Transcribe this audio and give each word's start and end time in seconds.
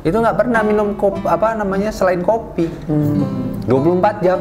itu 0.00 0.16
nggak 0.16 0.36
pernah 0.36 0.64
minum 0.64 0.96
kopi 0.96 1.20
apa 1.28 1.52
namanya 1.52 1.92
selain 1.92 2.24
kopi. 2.24 2.72
24 3.68 4.24
jam. 4.24 4.40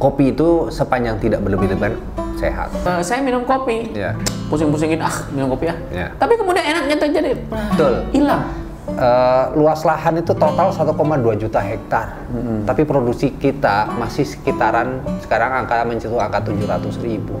Kopi 0.00 0.32
itu 0.32 0.72
sepanjang 0.72 1.20
tidak 1.20 1.44
berlebih-lebihan 1.44 1.92
sehat. 2.40 2.72
Eh, 2.72 3.04
saya 3.04 3.20
minum 3.20 3.44
kopi. 3.44 3.92
Ya. 3.92 4.16
Pusing-pusingin 4.48 4.98
ah 5.04 5.12
minum 5.30 5.52
kopi 5.52 5.68
ya. 5.68 5.76
Ya. 5.92 6.06
Tapi 6.16 6.40
kemudian 6.40 6.64
enaknya 6.64 6.96
terjadi 6.96 7.30
Betul. 7.36 8.08
hilang. 8.16 8.48
Eh, 8.90 9.44
luas 9.60 9.84
lahan 9.84 10.18
itu 10.18 10.32
total 10.32 10.72
1,2 10.72 11.36
juta 11.36 11.60
hektar. 11.60 12.16
Tapi 12.64 12.82
produksi 12.88 13.30
kita 13.36 13.92
masih 13.94 14.24
sekitaran 14.24 15.04
sekarang 15.20 15.62
angka 15.62 15.84
menyentuh 15.84 16.16
angka 16.18 16.48
700 16.48 16.96
ribu. 17.04 17.36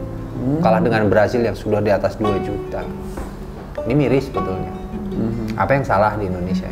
Kalah 0.60 0.84
dengan 0.84 1.08
Brazil 1.08 1.42
yang 1.42 1.56
sudah 1.56 1.80
di 1.82 1.90
atas 1.90 2.14
2 2.20 2.44
juta. 2.44 2.84
Ini 3.88 3.96
miris 3.96 4.28
sebetulnya. 4.28 4.70
Apa 5.56 5.80
yang 5.80 5.84
salah 5.84 6.14
di 6.20 6.28
Indonesia 6.28 6.68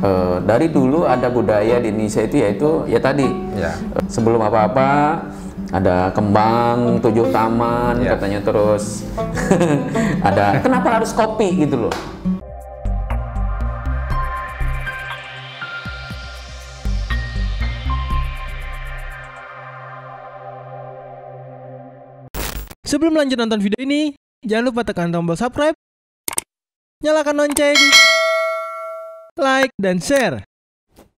Eh, 0.00 0.36
dari 0.48 0.72
dulu 0.72 1.04
ada 1.04 1.28
budaya 1.28 1.76
di 1.76 1.92
Indonesia 1.92 2.24
itu 2.24 2.40
yaitu 2.40 2.70
ya 2.88 2.96
tadi 2.96 3.28
Ya. 3.52 3.76
sebelum 4.08 4.40
apa-apa 4.40 5.20
ada 5.68 6.08
kembang 6.16 7.04
tujuh 7.04 7.28
taman 7.28 8.00
Ya. 8.00 8.16
katanya 8.16 8.40
terus 8.40 9.04
ada 10.28 10.56
kenapa 10.64 10.96
harus 10.96 11.12
kopi 11.12 11.52
gitu 11.52 11.84
loh 11.84 11.94
Sebelum 22.88 23.14
lanjut 23.14 23.38
nonton 23.38 23.62
video 23.62 23.78
ini, 23.78 24.16
jangan 24.42 24.72
lupa 24.74 24.82
tekan 24.82 25.14
tombol 25.14 25.38
subscribe, 25.38 25.76
nyalakan 27.04 27.46
lonceng, 27.46 27.78
like, 29.40 29.72
dan 29.80 29.96
share. 29.98 30.44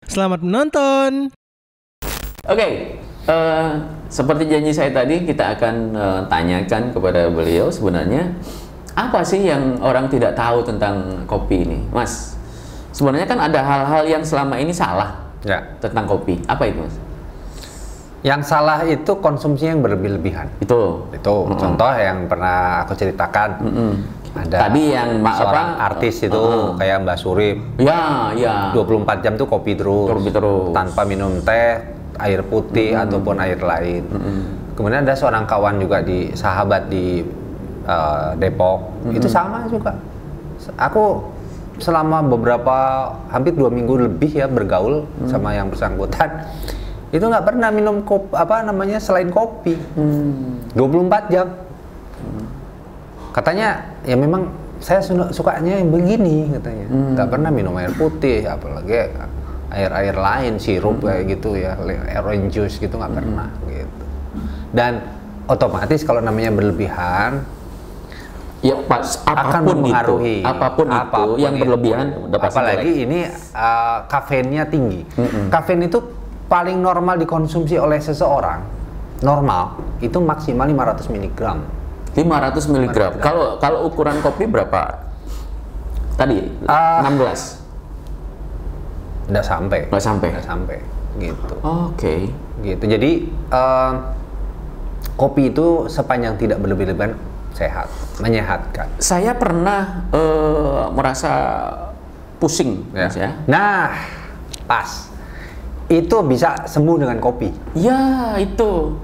Selamat 0.04 0.44
menonton! 0.44 1.32
Oke, 2.44 3.00
eh, 3.24 3.70
seperti 4.12 4.44
janji 4.48 4.72
saya 4.76 4.92
tadi, 4.92 5.24
kita 5.24 5.56
akan 5.56 5.74
eh, 5.96 6.20
tanyakan 6.28 6.92
kepada 6.92 7.32
beliau 7.32 7.72
sebenarnya 7.72 8.36
apa 8.92 9.24
sih 9.24 9.48
yang 9.48 9.80
orang 9.80 10.12
tidak 10.12 10.36
tahu 10.36 10.60
tentang 10.60 11.24
kopi 11.24 11.64
ini, 11.64 11.78
Mas? 11.88 12.36
Sebenarnya 12.92 13.24
kan 13.24 13.40
ada 13.40 13.60
hal-hal 13.64 14.02
yang 14.04 14.22
selama 14.26 14.60
ini 14.60 14.74
salah 14.76 15.32
Ya. 15.40 15.64
tentang 15.80 16.04
kopi. 16.04 16.36
Apa 16.44 16.68
itu, 16.68 16.84
Mas? 16.84 16.96
Yang 18.20 18.52
salah 18.52 18.84
itu 18.84 19.16
konsumsi 19.24 19.64
yang 19.64 19.80
berlebih-lebihan. 19.80 20.52
Itu. 20.60 21.08
Itu 21.08 21.48
contoh 21.56 21.92
yang 21.96 22.28
pernah 22.28 22.84
aku 22.84 22.92
ceritakan. 22.92 23.50
Mm-mm. 23.64 23.92
Ada 24.30 24.70
Tadi 24.70 24.94
yang 24.94 25.26
seorang 25.26 25.68
apa? 25.74 25.86
artis 25.90 26.22
itu 26.22 26.30
Uh-uh. 26.32 26.78
kayak 26.78 27.02
Mbak 27.02 27.18
Surip 27.18 27.56
Ya, 27.76 28.30
ya. 28.32 28.70
24 28.70 29.24
jam 29.26 29.34
tuh 29.34 29.44
kopi 29.44 29.74
terus, 29.74 30.06
Kopi 30.06 30.30
terus. 30.30 30.70
tanpa 30.70 31.02
minum 31.02 31.42
teh, 31.42 31.82
air 32.14 32.40
putih 32.42 32.94
ataupun 32.94 33.42
air 33.42 33.58
lain. 33.58 34.06
Kemudian 34.78 35.02
ada 35.02 35.12
seorang 35.12 35.44
kawan 35.44 35.76
juga 35.76 35.98
di 36.00 36.30
sahabat 36.30 36.86
di 36.86 37.26
uh, 37.84 38.32
Depok, 38.38 39.10
itu 39.10 39.26
sama 39.26 39.66
juga. 39.66 39.98
Aku 40.78 41.26
selama 41.76 42.22
beberapa 42.22 42.76
hampir 43.28 43.52
dua 43.52 43.66
minggu 43.66 44.06
lebih 44.06 44.30
ya 44.30 44.46
bergaul 44.46 45.08
sama 45.26 45.52
yang 45.52 45.68
bersangkutan, 45.68 46.44
itu 47.10 47.20
nggak 47.20 47.44
pernah 47.44 47.68
minum 47.68 48.00
kop 48.00 48.30
apa 48.30 48.62
namanya 48.62 48.96
selain 48.96 49.28
kopi, 49.28 49.74
24 50.72 51.32
jam. 51.34 51.48
Katanya 53.30 53.68
ya 54.02 54.16
memang 54.18 54.50
saya 54.80 55.00
su- 55.00 55.30
sukanya 55.30 55.78
yang 55.78 55.92
begini 55.92 56.50
katanya. 56.56 56.86
Nggak 56.88 57.28
pernah 57.30 57.50
minum 57.52 57.74
air 57.76 57.92
putih, 57.94 58.42
apalagi 58.44 59.12
air-air 59.70 60.16
lain, 60.18 60.58
sirup 60.58 61.04
kayak 61.04 61.30
gitu 61.30 61.54
ya, 61.54 61.78
orange 62.18 62.50
juice 62.50 62.76
gitu 62.76 62.98
nggak 62.98 63.12
pernah 63.12 63.48
gitu. 63.70 64.04
Dan 64.74 65.02
otomatis 65.46 66.02
kalau 66.02 66.18
namanya 66.18 66.50
berlebihan 66.50 67.42
Ya 68.60 68.76
pas 68.76 69.16
akan 69.24 69.40
apa 69.40 69.56
pun 69.56 69.64
itu, 69.64 69.72
mempengaruhi 69.88 70.36
apa 70.44 70.66
pun, 70.76 70.86
itu 70.92 71.22
yang 71.40 71.56
itu. 71.56 71.64
berlebihan 71.64 72.06
udah 72.28 72.38
pasti 72.44 72.60
apalagi 72.60 72.90
jelek. 72.92 73.04
ini 73.08 73.18
uh, 73.56 73.98
kafeinnya 74.04 74.64
tinggi. 74.68 75.00
Kafein 75.48 75.80
itu 75.80 75.96
paling 76.44 76.76
normal 76.76 77.16
dikonsumsi 77.16 77.80
oleh 77.80 77.96
seseorang 77.96 78.60
normal 79.24 79.80
itu 80.04 80.20
maksimal 80.20 80.68
500 80.68 81.08
mg. 81.08 81.40
500 82.16 82.72
mg. 82.72 82.96
Kalau 83.22 83.56
kalau 83.62 83.86
ukuran 83.86 84.18
kopi 84.24 84.46
berapa? 84.46 85.06
Tadi 86.18 86.38
Ah. 86.66 87.00
16. 87.06 87.60
Nggak 89.30 89.46
sampai. 89.46 89.80
Nggak 89.88 90.04
sampai. 90.04 90.28
Nggak 90.34 90.46
sampai. 90.46 90.78
Gitu. 91.18 91.54
Oke. 91.62 92.14
Gitu. 92.60 92.84
Jadi 92.84 93.10
uh, 93.54 93.92
kopi 95.20 95.52
itu 95.52 95.86
sepanjang 95.86 96.40
tidak 96.40 96.58
berlebih-lebihan 96.64 97.12
sehat, 97.52 97.92
menyehatkan. 98.24 98.88
Saya 98.96 99.36
pernah 99.36 100.08
eh, 100.14 100.82
merasa 100.94 101.32
pusing, 102.40 102.88
Mas 102.94 103.18
ya. 103.18 103.36
Nah, 103.44 103.92
pas. 104.64 105.10
Itu 105.90 106.22
bisa 106.22 106.70
sembuh 106.70 107.02
dengan 107.02 107.18
kopi. 107.18 107.50
Ya, 107.74 108.38
itu. 108.38 108.94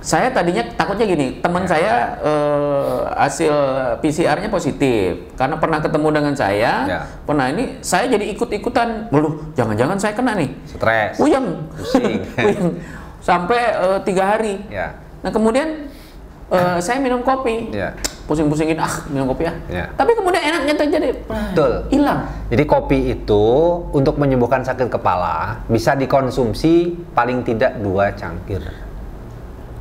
Saya 0.00 0.32
tadinya 0.32 0.64
takutnya 0.80 1.04
gini, 1.04 1.44
teman 1.44 1.68
saya 1.68 2.16
eh, 2.24 2.98
hasil 3.20 3.52
PCR-nya 4.00 4.48
positif 4.48 5.28
karena 5.36 5.60
pernah 5.60 5.76
ketemu 5.84 6.08
dengan 6.08 6.32
saya. 6.32 6.72
Ya. 6.88 7.00
Pernah 7.28 7.52
ini 7.52 7.76
saya 7.84 8.08
jadi 8.08 8.32
ikut-ikutan, 8.32 9.12
belum 9.12 9.52
jangan-jangan 9.52 10.00
saya 10.00 10.16
kena 10.16 10.32
nih. 10.40 10.50
Stres. 10.64 11.20
Puyeng. 11.20 11.68
Pusing. 11.76 12.16
Sampai 13.28 13.60
eh, 13.60 13.98
tiga 14.08 14.24
hari. 14.36 14.64
Ya. 14.72 14.96
Nah 15.20 15.28
kemudian 15.28 15.92
eh, 16.48 16.78
saya 16.80 16.96
minum 16.96 17.20
kopi. 17.20 17.68
Ya. 17.68 17.92
Pusing-pusingin 18.24 18.80
ah 18.80 19.04
minum 19.12 19.28
kopi 19.36 19.52
ya. 19.52 19.54
Ya. 19.68 19.84
Tapi 20.00 20.16
kemudian 20.16 20.40
enaknya 20.40 20.74
terjadi 20.80 21.08
Betul. 21.28 21.72
hilang. 21.92 22.24
Jadi 22.48 22.64
kopi 22.64 22.98
itu 23.20 23.44
untuk 23.92 24.16
menyembuhkan 24.16 24.64
sakit 24.64 24.88
kepala 24.88 25.60
bisa 25.68 25.92
dikonsumsi 25.92 26.96
paling 27.12 27.44
tidak 27.44 27.76
dua 27.84 28.16
cangkir. 28.16 28.64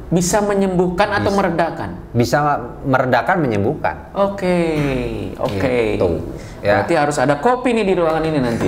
Bisa 0.09 0.41
menyembuhkan 0.41 1.21
atau 1.21 1.29
Bisa. 1.29 1.37
meredakan. 1.37 1.89
Bisa 2.17 2.37
meredakan 2.81 3.37
menyembuhkan. 3.45 3.95
Oke, 4.17 4.57
oke. 5.37 5.77
Gitu, 6.01 6.09
ya. 6.65 6.81
Berarti 6.81 6.93
harus 6.97 7.17
ada 7.21 7.37
kopi 7.37 7.77
nih 7.77 7.85
di 7.85 7.93
ruangan 7.93 8.23
ini 8.25 8.39
nanti. 8.41 8.67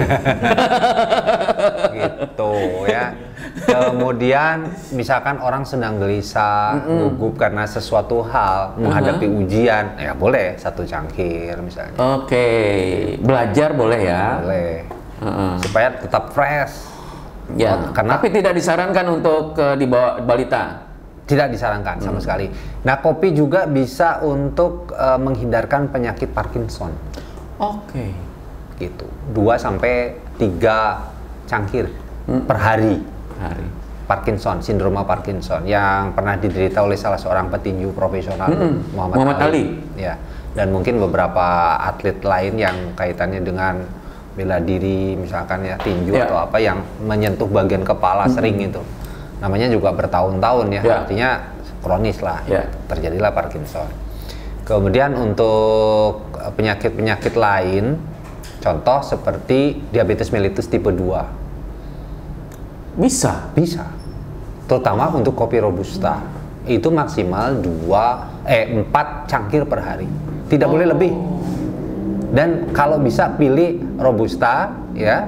gitu 1.98 2.54
ya. 2.86 3.18
Kemudian 3.66 4.70
misalkan 4.94 5.42
orang 5.42 5.66
sedang 5.66 5.98
gelisah, 5.98 6.78
gugup 6.86 7.42
karena 7.42 7.66
sesuatu 7.66 8.22
hal, 8.22 8.78
menghadapi 8.78 9.26
ujian, 9.26 9.98
ya 9.98 10.14
boleh 10.14 10.62
satu 10.62 10.86
cangkir 10.86 11.58
misalnya. 11.58 11.98
Oke, 12.22 12.48
belajar 13.18 13.74
boleh 13.74 14.02
ya. 14.06 14.26
Boleh. 14.46 14.74
Heeh. 15.26 15.54
Supaya 15.66 15.90
tetap 15.98 16.30
fresh. 16.38 16.94
Ya, 17.58 17.92
karena 17.92 18.22
tapi 18.22 18.30
tidak 18.30 18.54
disarankan 18.56 19.06
untuk 19.10 19.58
eh, 19.58 19.76
dibawa 19.76 20.22
balita. 20.22 20.91
Tidak 21.26 21.48
disarankan 21.50 22.00
sama 22.00 22.20
sekali. 22.20 22.50
Nah, 22.84 23.00
kopi 23.00 23.32
juga 23.32 23.66
bisa 23.66 24.20
untuk 24.22 24.92
eh, 24.92 25.20
menghindarkan 25.20 25.90
penyakit 25.90 26.30
Parkinson. 26.30 26.92
Oke. 27.58 28.12
gitu. 28.78 29.06
2 29.38 29.62
sampai 29.62 30.18
3 30.42 31.46
cangkir 31.46 31.86
per 32.26 32.58
hari. 32.58 32.98
Hari. 33.38 33.66
Parkinson, 34.10 34.60
sindroma 34.60 35.06
Parkinson 35.06 35.64
yang 35.64 36.12
pernah 36.12 36.36
diderita 36.36 36.84
oleh 36.84 36.98
salah 36.98 37.16
seorang 37.16 37.48
petinju 37.48 37.94
profesional 37.94 38.50
Mm-mm. 38.50 38.92
Muhammad, 38.92 39.16
Muhammad 39.22 39.38
Ali. 39.40 39.64
Ya. 39.96 40.18
Dan 40.52 40.74
mungkin 40.76 41.00
beberapa 41.00 41.78
atlet 41.80 42.20
lain 42.20 42.60
yang 42.60 42.76
kaitannya 42.92 43.40
dengan 43.40 43.80
bela 44.32 44.60
diri 44.60 45.16
misalkan 45.16 45.64
ya 45.64 45.80
tinju 45.80 46.12
Ya. 46.12 46.28
atau 46.28 46.44
apa 46.44 46.58
yang 46.60 46.82
menyentuh 47.00 47.48
bagian 47.48 47.86
kepala 47.86 48.28
sering 48.28 48.60
itu. 48.60 48.82
Namanya 49.42 49.68
juga 49.74 49.90
bertahun-tahun 49.92 50.70
ya. 50.70 50.82
Ya. 50.86 50.96
Artinya 51.04 51.30
kronis 51.82 52.22
lah. 52.22 52.46
Ya. 52.46 52.70
Terjadilah 52.86 53.34
Parkinson. 53.34 53.90
Kemudian 54.62 55.18
untuk 55.18 56.30
penyakit-penyakit 56.56 57.34
lain 57.34 57.98
contoh 58.62 59.02
seperti 59.02 59.82
diabetes 59.90 60.30
mellitus 60.30 60.70
tipe 60.70 60.94
2 60.94 63.02
Bisa. 63.02 63.50
bisa. 63.58 63.90
Terutama 64.70 65.10
untuk 65.12 65.34
kopi 65.34 65.58
robusta. 65.58 66.22
Itu 66.70 66.94
maksimal 66.94 67.58
2 67.58 68.46
eh 68.46 68.70
4 68.86 69.26
cangkir 69.26 69.66
per 69.66 69.82
hari. 69.82 70.06
Tidak 70.46 70.70
boleh 70.70 70.94
lebih. 70.94 71.12
Dan 72.32 72.72
kalau 72.72 73.02
bisa 73.02 73.34
pilih 73.36 73.82
robusta 74.00 74.72
ya 74.96 75.28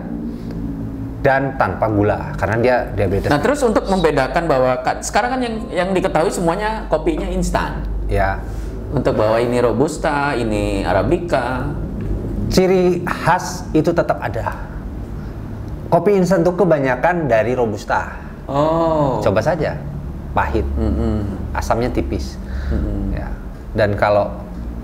dan 1.24 1.56
tanpa 1.56 1.88
gula 1.88 2.36
karena 2.36 2.56
dia 2.60 2.76
diabetes. 2.92 3.32
Nah, 3.32 3.40
terus 3.40 3.64
untuk 3.64 3.88
membedakan 3.88 4.44
bahwa 4.44 4.76
kan- 4.84 5.00
sekarang 5.00 5.40
kan 5.40 5.42
yang 5.42 5.56
yang 5.72 5.90
diketahui 5.96 6.28
semuanya 6.30 6.84
kopinya 6.92 7.26
instan. 7.26 7.80
Ya. 8.12 8.44
Untuk 8.94 9.18
bahwa 9.18 9.40
ini 9.40 9.58
robusta, 9.58 10.36
ini 10.36 10.84
arabica. 10.84 11.74
Ciri 12.54 13.02
khas 13.02 13.66
itu 13.74 13.90
tetap 13.90 14.22
ada. 14.22 14.54
Kopi 15.90 16.14
instan 16.14 16.46
itu 16.46 16.54
kebanyakan 16.54 17.26
dari 17.26 17.58
robusta. 17.58 18.14
Oh. 18.46 19.18
Coba 19.24 19.40
saja, 19.42 19.80
pahit, 20.36 20.68
Mm-mm. 20.78 21.24
asamnya 21.56 21.90
tipis. 21.90 22.38
Mm-mm. 22.70 23.16
Ya. 23.18 23.32
Dan 23.74 23.98
kalau 23.98 24.30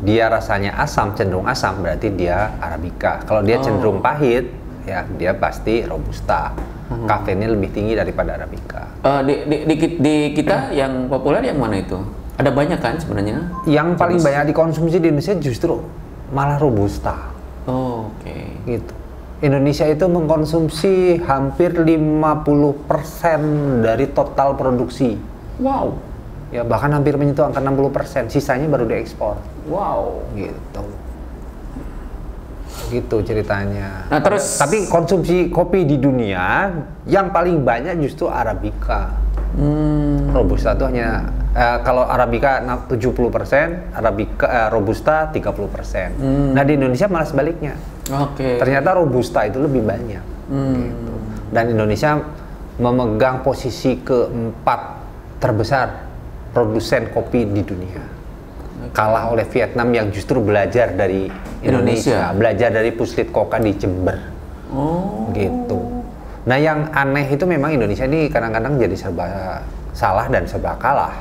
dia 0.01 0.31
rasanya 0.31 0.73
asam, 0.79 1.13
cenderung 1.13 1.45
asam, 1.45 1.83
berarti 1.83 2.09
dia 2.15 2.55
arabica. 2.57 3.21
Kalau 3.27 3.43
dia 3.43 3.59
Oh. 3.59 3.65
cenderung 3.67 3.99
pahit, 3.99 4.49
ya 4.89 5.05
dia 5.13 5.31
pasti 5.37 5.85
robusta. 5.85 6.57
Mm-hmm. 6.89 7.05
Kafeinnya 7.05 7.49
lebih 7.53 7.69
tinggi 7.69 7.93
daripada 7.93 8.33
arabica. 8.33 8.89
Eh, 9.05 9.21
di, 9.21 9.33
di, 9.45 9.57
di, 9.69 9.75
di 10.01 10.15
kita 10.33 10.73
yang 10.73 11.05
populer 11.05 11.45
yang 11.45 11.61
mana 11.61 11.77
itu? 11.77 12.01
Ada 12.41 12.49
banyak 12.49 12.79
kan 12.81 12.97
sebenarnya? 12.97 13.45
Yang 13.69 13.99
paling 13.99 14.17
banyak 14.17 14.49
dikonsumsi 14.49 14.97
di 14.97 15.13
Indonesia 15.13 15.37
justru 15.37 15.77
malah 16.33 16.57
robusta. 16.57 17.29
Oh, 17.69 18.09
Oke. 18.09 18.57
gitu. 18.65 18.93
Indonesia 19.39 19.87
itu 19.87 20.03
mengkonsumsi 20.03 21.23
hampir 21.23 21.71
50% 21.71 23.85
dari 23.85 24.05
total 24.11 24.59
produksi. 24.59 25.15
Wow. 25.63 25.95
Ya 26.49 26.65
bahkan 26.65 26.91
hampir 26.91 27.15
menyentuh 27.15 27.45
angka 27.45 27.61
60%, 27.61 28.33
sisanya 28.33 28.67
baru 28.67 28.89
diekspor. 28.89 29.37
Wow. 29.69 30.25
Gitu. 30.33 30.81
Gitu 32.89 33.21
ceritanya. 33.21 34.09
Nah, 34.09 34.19
terus- 34.19 34.57
tapi 34.57 34.89
konsumsi 34.89 35.47
kopi 35.47 35.85
di 35.85 35.95
dunia 35.95 36.73
yang 37.05 37.29
paling 37.29 37.61
banyak 37.61 38.01
justru 38.01 38.25
arabica. 38.25 39.13
Hmm. 39.53 40.29
Robusta 40.29 40.73
itu 40.73 40.85
hanya 40.85 41.29
eh, 41.49 41.77
kalau 41.81 42.05
arabica 42.05 42.61
na- 42.61 42.85
70%, 42.85 43.89
arabica 43.93 44.45
eh, 44.45 44.67
robusta 44.69 45.29
30%. 45.29 46.13
Hmm. 46.17 46.53
Nah, 46.53 46.61
di 46.61 46.77
Indonesia 46.77 47.05
malah 47.05 47.25
sebaliknya. 47.25 47.73
Oke. 48.09 48.57
Ternyata 48.57 48.93
robusta 48.93 49.45
itu 49.45 49.57
lebih 49.57 49.81
banyak. 49.81 50.23
Hmm. 50.49 50.73
Gitu. 50.77 51.13
Dan 51.49 51.65
Indonesia 51.73 52.21
memegang 52.77 53.41
posisi 53.41 53.97
keempat 53.99 54.81
terbesar 55.37 55.87
produsen 56.53 57.09
kopi 57.09 57.45
di 57.45 57.61
dunia. 57.61 58.01
Kalah 58.89 59.29
oleh 59.29 59.45
Vietnam 59.45 59.89
yang 59.91 60.07
justru 60.09 60.39
belajar 60.39 60.95
dari 60.95 61.27
Indonesia, 61.59 62.31
Indonesia. 62.31 62.37
belajar 62.37 62.69
dari 62.71 62.91
Puslit 62.95 63.27
Koka 63.29 63.59
di 63.59 63.75
Jember. 63.75 64.17
Oh. 64.71 65.27
Gitu. 65.35 65.99
Nah, 66.47 66.57
yang 66.57 66.87
aneh 66.95 67.27
itu 67.27 67.43
memang 67.43 67.75
Indonesia 67.75 68.07
ini 68.07 68.31
kadang-kadang 68.31 68.79
jadi 68.79 68.95
serba 68.95 69.25
salah 69.91 70.31
dan 70.31 70.47
serba 70.47 70.79
kalah. 70.79 71.19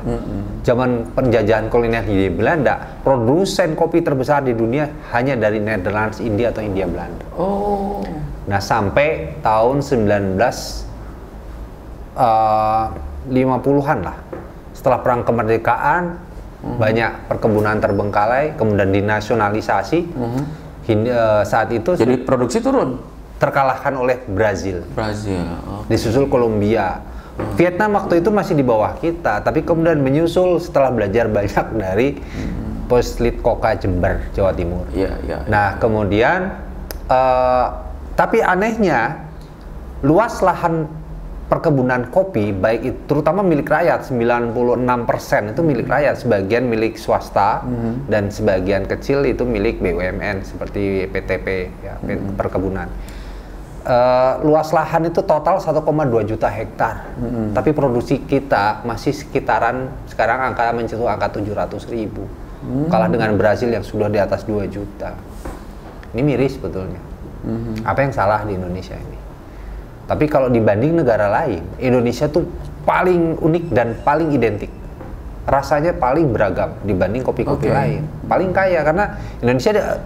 Zaman 0.62 1.10
penjajahan 1.16 1.66
kolonial 1.66 2.06
di 2.06 2.30
Belanda, 2.30 3.00
produsen 3.02 3.74
kopi 3.74 4.06
terbesar 4.06 4.46
di 4.46 4.54
dunia 4.54 4.86
hanya 5.10 5.34
dari 5.34 5.58
Netherlands, 5.58 6.22
India 6.22 6.54
atau 6.54 6.62
India 6.62 6.86
Belanda. 6.86 7.26
Oh. 7.34 8.06
Nah, 8.46 8.62
sampai 8.62 9.36
tahun 9.42 9.82
19 9.82 10.38
eh, 12.14 12.84
50-an 13.28 13.98
lah. 14.06 14.16
Setelah 14.72 14.98
perang 15.02 15.26
kemerdekaan, 15.26 16.27
banyak 16.58 17.30
perkebunan 17.30 17.78
terbengkalai, 17.78 18.58
kemudian 18.58 18.90
dinasionalisasi. 18.90 19.98
Hin- 20.88 21.04
eh, 21.06 21.42
saat 21.44 21.68
itu 21.70 21.94
Jadi 21.94 22.24
produksi 22.24 22.58
turun. 22.64 22.98
terkalahkan 23.38 23.94
oleh 23.94 24.18
Brazil. 24.26 24.82
Brazil. 24.98 25.46
Oh. 25.62 25.86
Disusul 25.86 26.26
Kolombia. 26.26 27.06
Vietnam 27.54 27.94
waktu 27.94 28.18
itu 28.18 28.34
masih 28.34 28.58
di 28.58 28.66
bawah 28.66 28.98
kita, 28.98 29.46
tapi 29.46 29.62
kemudian 29.62 30.02
menyusul 30.02 30.58
setelah 30.58 30.90
belajar 30.90 31.30
banyak 31.30 31.66
dari 31.78 32.18
Poslit 32.90 33.38
Koka 33.38 33.78
Jember, 33.78 34.26
Jawa 34.34 34.50
Timur. 34.58 34.90
Iya, 34.90 35.14
iya. 35.22 35.38
Nah, 35.46 35.78
kemudian 35.78 36.50
eh, 37.06 37.66
tapi 38.18 38.42
anehnya 38.42 39.22
luas 40.02 40.42
lahan 40.42 40.90
perkebunan 41.48 42.12
kopi 42.12 42.52
baik 42.52 42.80
itu 42.84 42.98
terutama 43.08 43.40
milik 43.40 43.64
rakyat 43.66 44.04
96% 44.04 45.56
itu 45.56 45.60
milik 45.64 45.88
rakyat, 45.88 46.20
sebagian 46.20 46.68
milik 46.68 47.00
swasta 47.00 47.64
dan 48.04 48.28
sebagian 48.28 48.84
kecil 48.84 49.24
itu 49.24 49.48
milik 49.48 49.80
BUMN 49.80 50.44
seperti 50.44 51.08
PTP 51.08 51.72
ya, 51.80 51.96
P- 52.04 52.36
perkebunan. 52.36 52.88
Eh, 53.88 54.34
luas 54.44 54.68
lahan 54.76 55.08
itu 55.08 55.24
total 55.24 55.56
1,2 55.56 56.20
juta 56.28 56.52
hektar. 56.52 57.08
Tapi 57.56 57.72
produksi 57.72 58.20
kita 58.20 58.84
masih 58.84 59.16
sekitaran 59.16 59.88
sekarang 60.04 60.52
angka 60.52 60.68
menyentuh 60.76 61.08
angka 61.08 61.32
700 61.32 61.88
ribu. 61.88 62.28
Kalah 62.92 63.08
dengan 63.08 63.32
Brazil 63.38 63.72
yang 63.72 63.86
sudah 63.86 64.12
di 64.12 64.20
atas 64.20 64.44
2 64.44 64.68
juta. 64.68 65.16
Ini 66.12 66.20
miris 66.20 66.60
sebetulnya. 66.60 67.00
Apa 67.86 68.04
yang 68.04 68.12
salah 68.12 68.44
di 68.44 68.58
Indonesia 68.58 68.92
ini? 68.92 69.16
Tapi 70.08 70.24
kalau 70.24 70.48
dibanding 70.48 70.96
negara 70.96 71.28
lain, 71.28 71.60
Indonesia 71.76 72.24
tuh 72.26 72.48
paling 72.82 73.36
unik 73.36 73.64
dan 73.68 73.92
paling 74.00 74.32
identik. 74.32 74.72
Rasanya 75.44 75.92
paling 75.92 76.32
beragam 76.32 76.72
dibanding 76.80 77.20
kopi-kopi 77.20 77.68
Oke. 77.68 77.76
lain. 77.76 78.02
Paling 78.24 78.50
kaya 78.52 78.80
karena 78.80 79.04
Indonesia 79.38 79.76
ada- 79.76 80.00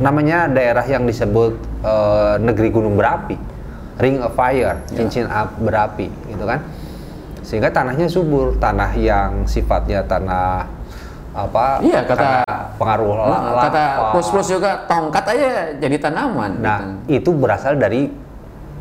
namanya 0.00 0.48
daerah 0.48 0.82
yang 0.82 1.04
disebut 1.04 1.54
eh, 1.84 2.34
negeri 2.40 2.72
gunung 2.72 2.96
berapi, 2.96 3.36
ring 4.00 4.16
of 4.24 4.32
fire, 4.32 4.80
cincin 4.88 5.28
ap- 5.28 5.60
berapi, 5.60 6.08
gitu 6.26 6.48
kan. 6.48 6.64
Sehingga 7.44 7.68
tanahnya 7.68 8.08
subur, 8.08 8.56
tanah 8.56 8.96
yang 8.96 9.44
sifatnya 9.44 10.00
tanah 10.00 10.64
apa? 11.36 11.84
Iya, 11.84 12.08
kata- 12.08 12.48
pengaruh 12.80 13.12
la- 13.12 13.28
Nah, 13.28 13.40
kata 13.68 13.82
plus-plus 14.16 14.48
juga 14.48 14.88
tongkat 14.88 15.24
aja 15.28 15.48
jadi 15.76 15.96
tanaman. 16.00 16.56
Nah, 16.56 16.80
itu 17.04 17.28
berasal 17.36 17.76
dari 17.76 18.08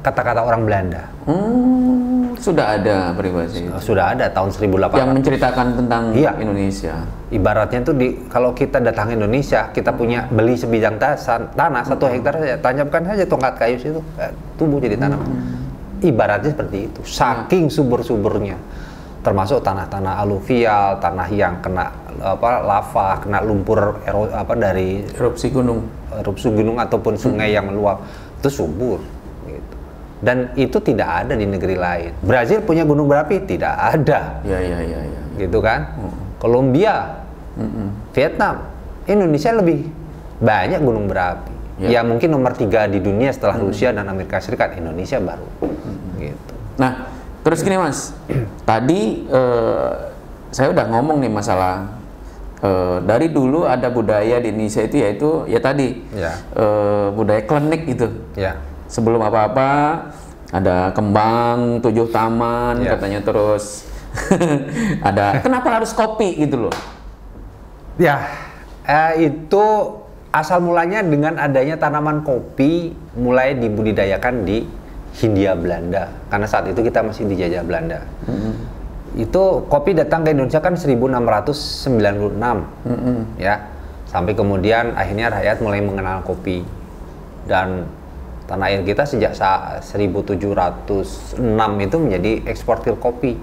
kata-kata 0.03 0.43
orang 0.43 0.61
Belanda. 0.67 1.03
Hmm, 1.23 2.35
sudah 2.35 2.75
ada 2.75 3.15
peribahasa 3.15 3.55
itu. 3.55 3.71
Sudah 3.79 4.11
ada 4.11 4.27
tahun 4.27 4.51
1800. 4.51 4.99
Yang 4.99 5.11
menceritakan 5.15 5.67
tentang 5.79 6.03
Iya. 6.11 6.31
Indonesia. 6.37 6.95
Ibaratnya 7.31 7.79
tuh 7.81 7.95
di 7.95 8.07
kalau 8.27 8.51
kita 8.51 8.77
datang 8.77 9.09
Indonesia, 9.09 9.71
kita 9.71 9.95
punya 9.95 10.27
beli 10.27 10.53
sebidang 10.53 10.99
tasan- 10.99 11.47
tanah 11.49 11.81
satu 11.81 12.05
hektar 12.05 12.35
saja, 12.35 12.55
tancapkan 12.59 13.01
saja 13.07 13.23
tongkat 13.23 13.53
kayu 13.55 13.77
situ, 13.79 13.99
eh, 14.19 14.29
tumbuh 14.53 14.77
jadi 14.77 14.99
tanaman. 14.99 15.25
Ibaratnya 15.97 16.51
seperti 16.51 16.77
itu. 16.85 16.99
Saking 17.01 17.71
subur-suburnya. 17.71 18.59
Termasuk 19.23 19.63
tanah-tanah 19.63 20.19
aluvial, 20.19 20.99
tanah 20.99 21.31
yang 21.31 21.63
kena 21.63 21.87
apa 22.19 22.59
lava, 22.59 23.23
kena 23.23 23.39
lumpur 23.39 24.03
ero, 24.03 24.27
apa 24.27 24.51
dari 24.51 24.99
Erupsi 25.15 25.47
gunung. 25.47 25.79
erupsi 26.13 26.45
gunung 26.45 26.77
ataupun 26.77 27.17
sungai 27.17 27.49
yang 27.49 27.65
meluap 27.65 28.03
itu 28.37 28.51
subur. 28.51 29.01
Dan 30.23 30.55
itu 30.55 30.79
tidak 30.79 31.27
ada 31.27 31.35
di 31.35 31.43
negeri 31.43 31.75
lain. 31.75 32.15
Brazil 32.23 32.63
punya 32.63 32.87
gunung 32.87 33.11
berapi? 33.11 33.43
Tidak 33.43 33.75
ada. 33.75 34.39
Ya, 34.47 34.55
ya, 34.63 34.79
ya, 34.79 34.99
ya. 35.03 35.21
gitu 35.35 35.59
kan? 35.59 35.99
Kolombia? 36.39 37.19
Vietnam? 38.15 38.71
Indonesia 39.03 39.51
lebih 39.51 39.91
banyak 40.39 40.79
gunung 40.79 41.11
berapi. 41.11 41.51
Ya. 41.83 41.99
ya 41.99 42.01
mungkin 42.07 42.31
nomor 42.31 42.55
tiga 42.55 42.87
di 42.87 43.03
dunia 43.03 43.35
setelah 43.35 43.59
Rusia 43.59 43.91
dan 43.91 44.07
Amerika 44.07 44.39
Serikat. 44.39 44.79
Indonesia 44.79 45.19
baru. 45.19 45.43
Gitu. 46.15 46.53
Nah, 46.79 47.11
terus 47.43 47.59
gini 47.59 47.75
mas, 47.75 48.15
tadi 48.69 49.27
eh, 49.27 49.91
saya 50.55 50.71
udah 50.71 50.85
ngomong 50.87 51.19
nih 51.19 51.33
masalah 51.33 51.99
eh, 52.63 52.97
dari 53.03 53.27
dulu 53.27 53.67
ada 53.67 53.91
budaya 53.91 54.39
di 54.39 54.55
Indonesia 54.55 54.87
itu 54.87 54.95
yaitu 55.03 55.29
ya 55.51 55.59
tadi 55.59 55.99
Ya. 56.15 56.31
eh, 56.55 57.07
budaya 57.11 57.43
klinik 57.43 57.91
gitu. 57.91 58.07
ya 58.39 58.55
Sebelum 58.93 59.17
apa-apa 59.25 59.69
ada 60.53 60.93
kembang 60.93 61.81
tujuh 61.81 62.13
taman 62.13 62.85
Ya. 62.85 62.93
katanya 62.93 63.25
terus 63.25 63.89
ada 65.09 65.41
kenapa 65.41 65.81
harus 65.81 65.89
kopi 65.97 66.37
gitu 66.37 66.69
loh? 66.69 66.75
Ya, 67.97 68.21
eh, 68.85 69.33
itu 69.33 69.65
asal 70.29 70.61
mulanya 70.61 71.01
dengan 71.01 71.41
adanya 71.41 71.77
tanaman 71.77 72.21
kopi 72.21 72.93
mulai 73.17 73.57
dibudidayakan 73.57 74.45
di 74.45 74.65
Hindia 75.17 75.53
Belanda. 75.53 76.09
Karena 76.29 76.45
saat 76.49 76.69
itu 76.69 76.81
kita 76.81 77.01
masih 77.05 77.29
dijajah 77.29 77.61
Belanda. 77.65 78.01
Itu 79.13 79.65
kopi 79.69 79.93
datang 79.93 80.25
ke 80.25 80.33
Indonesia 80.33 80.57
kan 80.57 80.73
1696, 80.73 82.65
ya. 83.37 83.61
Sampai 84.09 84.33
kemudian 84.33 84.93
akhirnya 84.97 85.29
rakyat 85.33 85.57
mulai 85.61 85.81
mengenal 85.85 86.25
kopi 86.25 86.65
dan 87.45 87.85
tanah 88.43 88.67
air 88.67 88.81
kita 88.81 89.03
sejak 89.03 89.31
sa- 89.31 89.79
1706 89.79 91.39
itu 91.79 91.95
menjadi 91.97 92.31
eksportir 92.45 92.95
kopi 92.95 93.35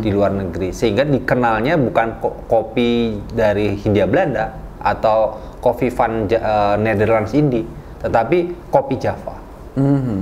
di 0.00 0.08
luar 0.08 0.32
negeri 0.32 0.72
sehingga 0.72 1.04
dikenalnya 1.04 1.76
bukan 1.76 2.16
ko- 2.18 2.40
kopi 2.46 3.20
dari 3.28 3.76
Hindia 3.76 4.08
Belanda 4.08 4.50
atau 4.80 5.36
kopi 5.60 5.92
van 5.92 6.24
Ja- 6.24 6.40
eh, 6.40 6.76
Netherlands 6.80 7.32
Indi 7.32 7.62
tetapi 7.98 8.70
kopi 8.70 8.96
Java 8.96 9.36
Mhm. 9.76 10.18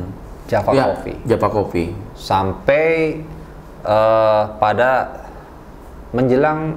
Java 0.47 0.71
Ya, 0.73 0.85
Coffee 0.85 1.17
Java 1.25 1.49
Coffee. 1.49 1.89
sampai 2.13 3.23
eh, 3.83 4.43
pada 4.59 4.91
menjelang 6.11 6.75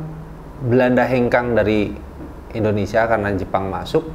Belanda 0.61 1.01
hengkang 1.03 1.55
dari 1.55 1.89
Indonesia 2.51 3.05
karena 3.05 3.33
Jepang 3.33 3.65
masuk 3.65 4.05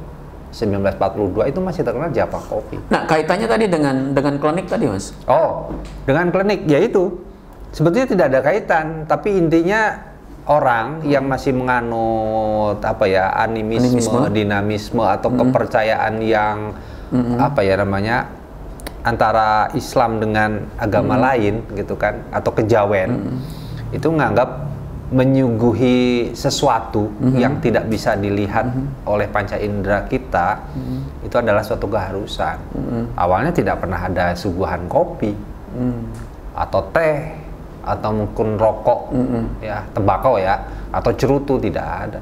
1942 0.55 1.51
itu 1.51 1.59
masih 1.59 1.81
terkenal 1.83 2.09
Java 2.15 2.39
Kopi. 2.39 2.79
Nah, 2.87 3.03
kaitannya 3.03 3.43
tadi 3.43 3.67
dengan 3.67 4.15
dengan 4.15 4.39
klinik 4.39 4.71
tadi, 4.71 4.87
Mas. 4.87 5.11
Oh, 5.27 5.75
dengan 6.07 6.31
klinik 6.31 6.63
yaitu 6.63 7.19
sebetulnya 7.75 8.07
tidak 8.07 8.25
ada 8.31 8.39
kaitan, 8.39 8.85
tapi 9.03 9.35
intinya 9.35 9.99
orang 10.47 11.03
yang 11.03 11.27
masih 11.27 11.51
menganut 11.51 12.79
apa 12.79 13.03
ya 13.03 13.35
animisme, 13.35 13.99
Animisme. 13.99 14.31
dinamisme 14.31 15.03
atau 15.03 15.29
kepercayaan 15.33 16.23
yang 16.23 16.71
apa 17.35 17.61
ya 17.61 17.75
namanya 17.79 18.27
antara 19.05 19.69
Islam 19.77 20.17
dengan 20.17 20.65
agama 20.81 21.15
lain 21.19 21.61
gitu 21.77 21.93
kan 21.93 22.25
atau 22.33 22.49
kejawen 22.49 23.41
itu 23.93 24.07
menganggap 24.09 24.65
menyuguhi 25.13 26.33
sesuatu 26.33 27.13
yang 27.37 27.61
tidak 27.61 27.85
bisa 27.85 28.17
dilihat 28.17 28.73
oleh 29.05 29.29
panca 29.29 29.53
indera 29.57 30.05
kita 30.09 30.65
itu 31.21 31.35
adalah 31.37 31.61
suatu 31.61 31.85
keharusan. 31.85 32.57
Awalnya 33.13 33.53
tidak 33.53 33.85
pernah 33.85 34.01
ada 34.01 34.33
suguhan 34.33 34.89
kopi 34.89 35.33
atau 36.55 36.81
teh 36.89 37.37
atau 37.85 38.09
mungkin 38.09 38.57
rokok 38.57 39.13
ya 39.61 39.85
tembakau 39.93 40.41
ya 40.41 40.57
atau 40.89 41.13
cerutu 41.13 41.61
tidak 41.61 41.85
ada. 41.85 42.19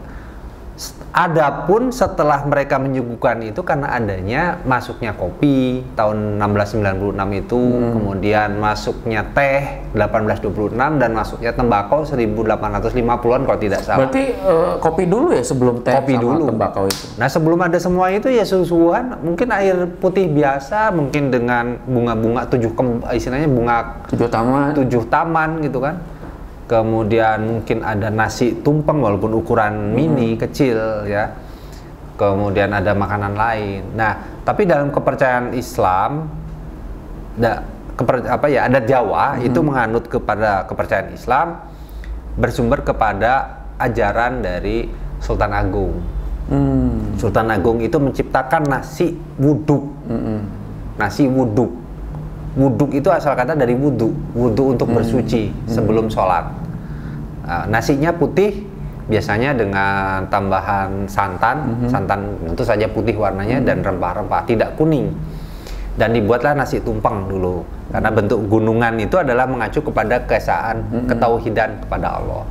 Adapun 1.13 1.93
setelah 1.93 2.41
mereka 2.41 2.81
menyuguhkan 2.81 3.37
itu 3.45 3.61
karena 3.61 3.93
adanya 3.93 4.57
masuknya 4.65 5.13
kopi 5.13 5.85
tahun 5.93 6.41
1696 6.41 7.13
itu, 7.37 7.61
kemudian 7.93 8.57
masuknya 8.57 9.21
teh 9.29 9.61
1826 9.93 10.73
dan 10.97 11.13
masuknya 11.13 11.53
tembakau 11.53 12.01
1850-an 12.01 13.41
kalau 13.45 13.59
tidak 13.61 13.85
salah. 13.85 14.09
Berarti 14.09 14.23
eh, 14.33 14.73
kopi 14.81 15.03
dulu 15.05 15.37
ya 15.37 15.43
sebelum 15.45 15.85
teh 15.85 15.93
Kopi 15.93 16.17
sama 16.17 16.23
dulu. 16.25 16.43
tembakau 16.49 16.83
itu. 16.89 17.05
Nah 17.15 17.29
sebelum 17.29 17.59
ada 17.61 17.77
semua 17.77 18.09
itu 18.09 18.27
ya 18.27 18.41
susuhan 18.41 19.21
mungkin 19.21 19.53
air 19.53 19.77
putih 20.01 20.25
biasa 20.25 20.89
mungkin 20.89 21.29
dengan 21.29 21.77
bunga-bunga 21.85 22.49
tujuh 22.49 22.73
kem, 22.73 22.87
istilahnya 23.13 23.45
bunga 23.45 23.77
Tujuh 24.09 24.25
taman. 24.25 24.73
tujuh 24.73 25.03
taman 25.05 25.61
gitu 25.61 25.77
kan 25.77 26.01
kemudian 26.65 27.59
mungkin 27.59 27.83
ada 27.83 28.07
nasi 28.07 28.55
tumpeng 28.63 29.03
walaupun 29.03 29.35
ukuran 29.35 29.91
mini 29.91 30.39
kecil 30.39 31.05
ya. 31.07 31.33
Kemudian 32.13 32.69
ada 32.69 32.93
makanan 32.93 33.33
lain. 33.33 33.81
Nah 33.97 34.41
tapi 34.45 34.69
dalam 34.69 34.93
kepercayaan 34.93 35.57
Islam 35.57 36.29
da, 37.35 37.65
keper, 37.97 38.29
apa 38.29 38.45
ya 38.47 38.69
adat 38.69 38.85
Jawa 38.85 39.41
itu 39.41 39.59
menganut 39.65 40.05
kepada 40.05 40.63
kepercayaan 40.69 41.09
Islam 41.11 41.57
bersumber 42.37 42.85
kepada 42.85 43.65
ajaran 43.81 44.45
dari 44.45 44.87
Sultan 45.19 45.51
Agung. 45.51 45.93
Hmm. 46.53 47.17
Sultan 47.17 47.49
Agung 47.49 47.81
itu 47.81 47.97
menciptakan 47.97 48.61
nasi 48.69 49.17
wuduk. 49.41 49.83
Nasi 51.01 51.25
wuduk 51.25 51.82
wuduk 52.53 52.93
itu 52.93 53.09
asal 53.09 53.33
kata 53.33 53.57
dari 53.57 53.73
wudhu 53.73 54.13
wudhu 54.37 54.77
untuk 54.77 54.93
bersuci 54.93 55.49
sebelum 55.65 56.09
sholat. 56.09 56.45
Nah, 57.43 57.65
nasinya 57.67 58.13
putih 58.13 58.63
biasanya 59.09 59.51
dengan 59.57 60.29
tambahan 60.29 61.09
santan. 61.09 61.89
Santan 61.89 62.39
tentu 62.45 62.63
saja 62.63 62.87
putih 62.87 63.17
warnanya 63.17 63.59
dan 63.59 63.81
rempah-rempah 63.81 64.45
tidak 64.47 64.77
kuning. 64.77 65.11
Dan 65.93 66.09
dibuatlah 66.17 66.57
nasi 66.57 66.81
tumpeng 66.81 67.29
dulu 67.29 67.61
karena 67.93 68.09
bentuk 68.09 68.49
gunungan 68.49 68.97
itu 68.97 69.13
adalah 69.21 69.45
mengacu 69.45 69.77
kepada 69.85 70.25
keesaan 70.25 71.05
ketauhidan 71.05 71.85
kepada 71.85 72.17
Allah. 72.17 72.41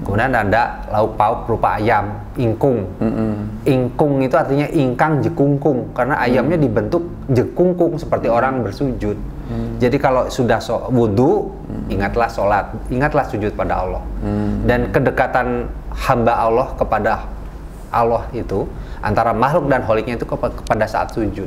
Kemudian 0.00 0.32
ada 0.32 0.80
lauk 0.88 1.12
pauk 1.20 1.44
berupa 1.44 1.76
ayam 1.76 2.08
ingkung. 2.40 2.88
Ingkung 3.68 4.24
itu 4.24 4.32
artinya 4.32 4.64
ingkang 4.72 5.20
jekungkung 5.20 5.92
karena 5.92 6.16
ayamnya 6.24 6.56
dibentuk 6.56 7.04
jekungkung 7.28 8.00
seperti 8.00 8.32
orang 8.32 8.64
bersujud 8.64 9.16
jadi 9.78 9.94
kalau 9.96 10.26
sudah 10.26 10.58
so 10.58 10.90
wudhu 10.90 11.54
ingatlah 11.86 12.26
sholat 12.26 12.66
ingatlah 12.90 13.22
sujud 13.24 13.54
pada 13.54 13.82
Allah. 13.82 14.02
Dan 14.66 14.90
kedekatan 14.90 15.70
hamba 15.94 16.34
Allah 16.34 16.68
kepada 16.74 17.30
Allah 17.88 18.26
itu 18.30 18.66
antara 18.98 19.30
makhluk 19.30 19.70
dan 19.70 19.86
holiknya 19.86 20.18
itu 20.18 20.26
kepa- 20.26 20.50
kepada 20.50 20.84
saat 20.84 21.14
sujud. 21.14 21.46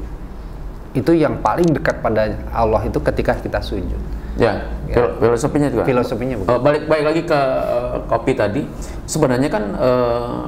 Itu 0.90 1.12
yang 1.12 1.44
paling 1.44 1.70
dekat 1.70 2.00
pada 2.00 2.32
Allah 2.50 2.82
itu 2.82 2.98
ketika 3.04 3.36
kita 3.36 3.60
sujud. 3.60 4.00
Ya, 4.40 4.64
fil- 4.88 5.20
filosofinya 5.20 5.68
juga. 5.68 5.84
filosofinya 5.84 6.40
begitu. 6.40 6.56
Eh, 6.56 6.60
balik 6.64 6.84
balik 6.88 7.06
lagi 7.12 7.22
ke 7.28 7.36
eh, 7.36 7.96
kopi 8.08 8.32
tadi. 8.32 8.62
Sebenarnya 9.04 9.50
kan 9.52 9.64
eh, 9.76 10.40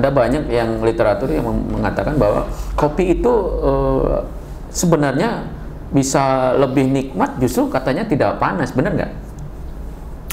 ada 0.00 0.08
banyak 0.08 0.48
yang 0.48 0.80
literatur 0.80 1.28
yang 1.28 1.44
mengatakan 1.44 2.16
bahwa 2.16 2.48
kopi 2.74 3.20
itu 3.20 3.32
eh, 3.60 4.24
sebenarnya 4.72 5.44
bisa 5.88 6.52
lebih 6.54 6.84
nikmat 6.84 7.40
justru 7.40 7.68
katanya 7.68 8.04
tidak 8.04 8.36
panas, 8.36 8.72
benar 8.76 8.92
nggak? 8.92 9.12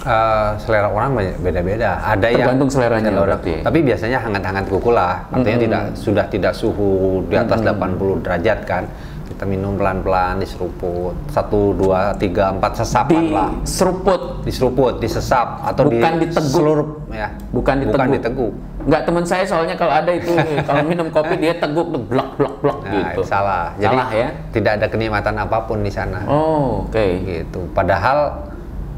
Eh, 0.05 0.49
selera 0.61 0.93
orang 0.93 1.17
banyak- 1.17 1.41
beda-beda. 1.41 1.97
Ada 2.05 2.29
yang 2.29 2.45
Tergantung 2.45 2.69
seleranya 2.69 3.09
orang, 3.09 3.41
berarti. 3.41 3.53
tapi 3.65 3.79
biasanya 3.81 4.21
hangat-hangat 4.21 4.65
kuku 4.69 4.93
lah. 4.93 5.25
Artinya 5.33 5.57
tidak 5.57 5.83
sudah 5.97 6.25
tidak 6.29 6.53
suhu 6.53 7.25
di 7.25 7.33
atas 7.33 7.65
80 7.65 8.21
derajat 8.21 8.59
kan. 8.69 8.85
Kita 9.25 9.43
minum 9.43 9.73
pelan-pelan 9.73 10.37
diseruput. 10.37 11.17
Satu, 11.27 11.73
dua, 11.73 12.13
tiga, 12.13 12.49
empat 12.49 12.77
sesapan 12.77 13.09
Di 13.19 13.29
lah. 13.29 13.49
seruput, 13.63 14.21
Diseruput, 14.41 14.93
disesap 14.97 15.65
atau 15.65 15.85
Bukan 15.85 16.13
diteguk. 16.17 16.45
diselurup 16.45 16.89
ya. 17.09 17.27
bukan 17.49 17.75
diteguk. 17.81 17.95
Bukan 17.95 18.09
diteguk. 18.11 18.53
Nggak 18.85 19.01
teman 19.01 19.25
saya 19.25 19.43
soalnya 19.43 19.73
kalau 19.73 19.91
ada 19.91 20.11
itu 20.11 20.29
kalau 20.69 20.83
minum 20.83 21.09
kopi 21.09 21.35
dia 21.35 21.57
teguk 21.57 21.89
blok 22.05 22.37
blok 22.37 22.55
blok 22.61 22.77
Nah, 22.81 22.91
gitu. 22.91 23.09
itu 23.11 23.21
salah. 23.25 23.73
Jadi 23.75 23.97
Salah 23.97 24.09
ya? 24.13 24.29
tidak 24.51 24.71
ada 24.77 24.87
kenikmatan 24.87 25.35
apa 25.35 25.57
pun 25.63 25.81
di 25.81 25.89
sana. 25.89 26.21
Oh, 26.25 26.85
oke. 26.85 27.05
gitu. 27.25 27.65
Padahal 27.71 28.45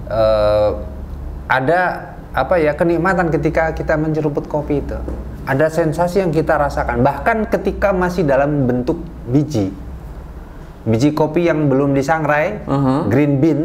eh, 0.05 0.69
ada 1.47 1.79
apa 2.31 2.55
ya 2.57 2.75
kenikmatan 2.75 3.31
ketika 3.31 3.71
kita 3.71 3.95
menceruput 3.95 4.45
kopi 4.45 4.83
itu. 4.83 4.99
Ada 5.47 5.71
sensasi 5.71 6.19
yang 6.19 6.29
kita 6.29 6.59
rasakan 6.59 6.99
bahkan 6.99 7.47
ketika 7.47 7.89
masih 7.89 8.21
dalam 8.21 8.67
bentuk 8.67 8.99
biji. 9.25 9.71
Biji 10.87 11.11
kopi 11.11 11.51
yang 11.51 11.67
belum 11.67 11.91
disangrai, 11.91 12.63
Mhm. 12.63 12.97
green 13.11 13.33
bean, 13.43 13.61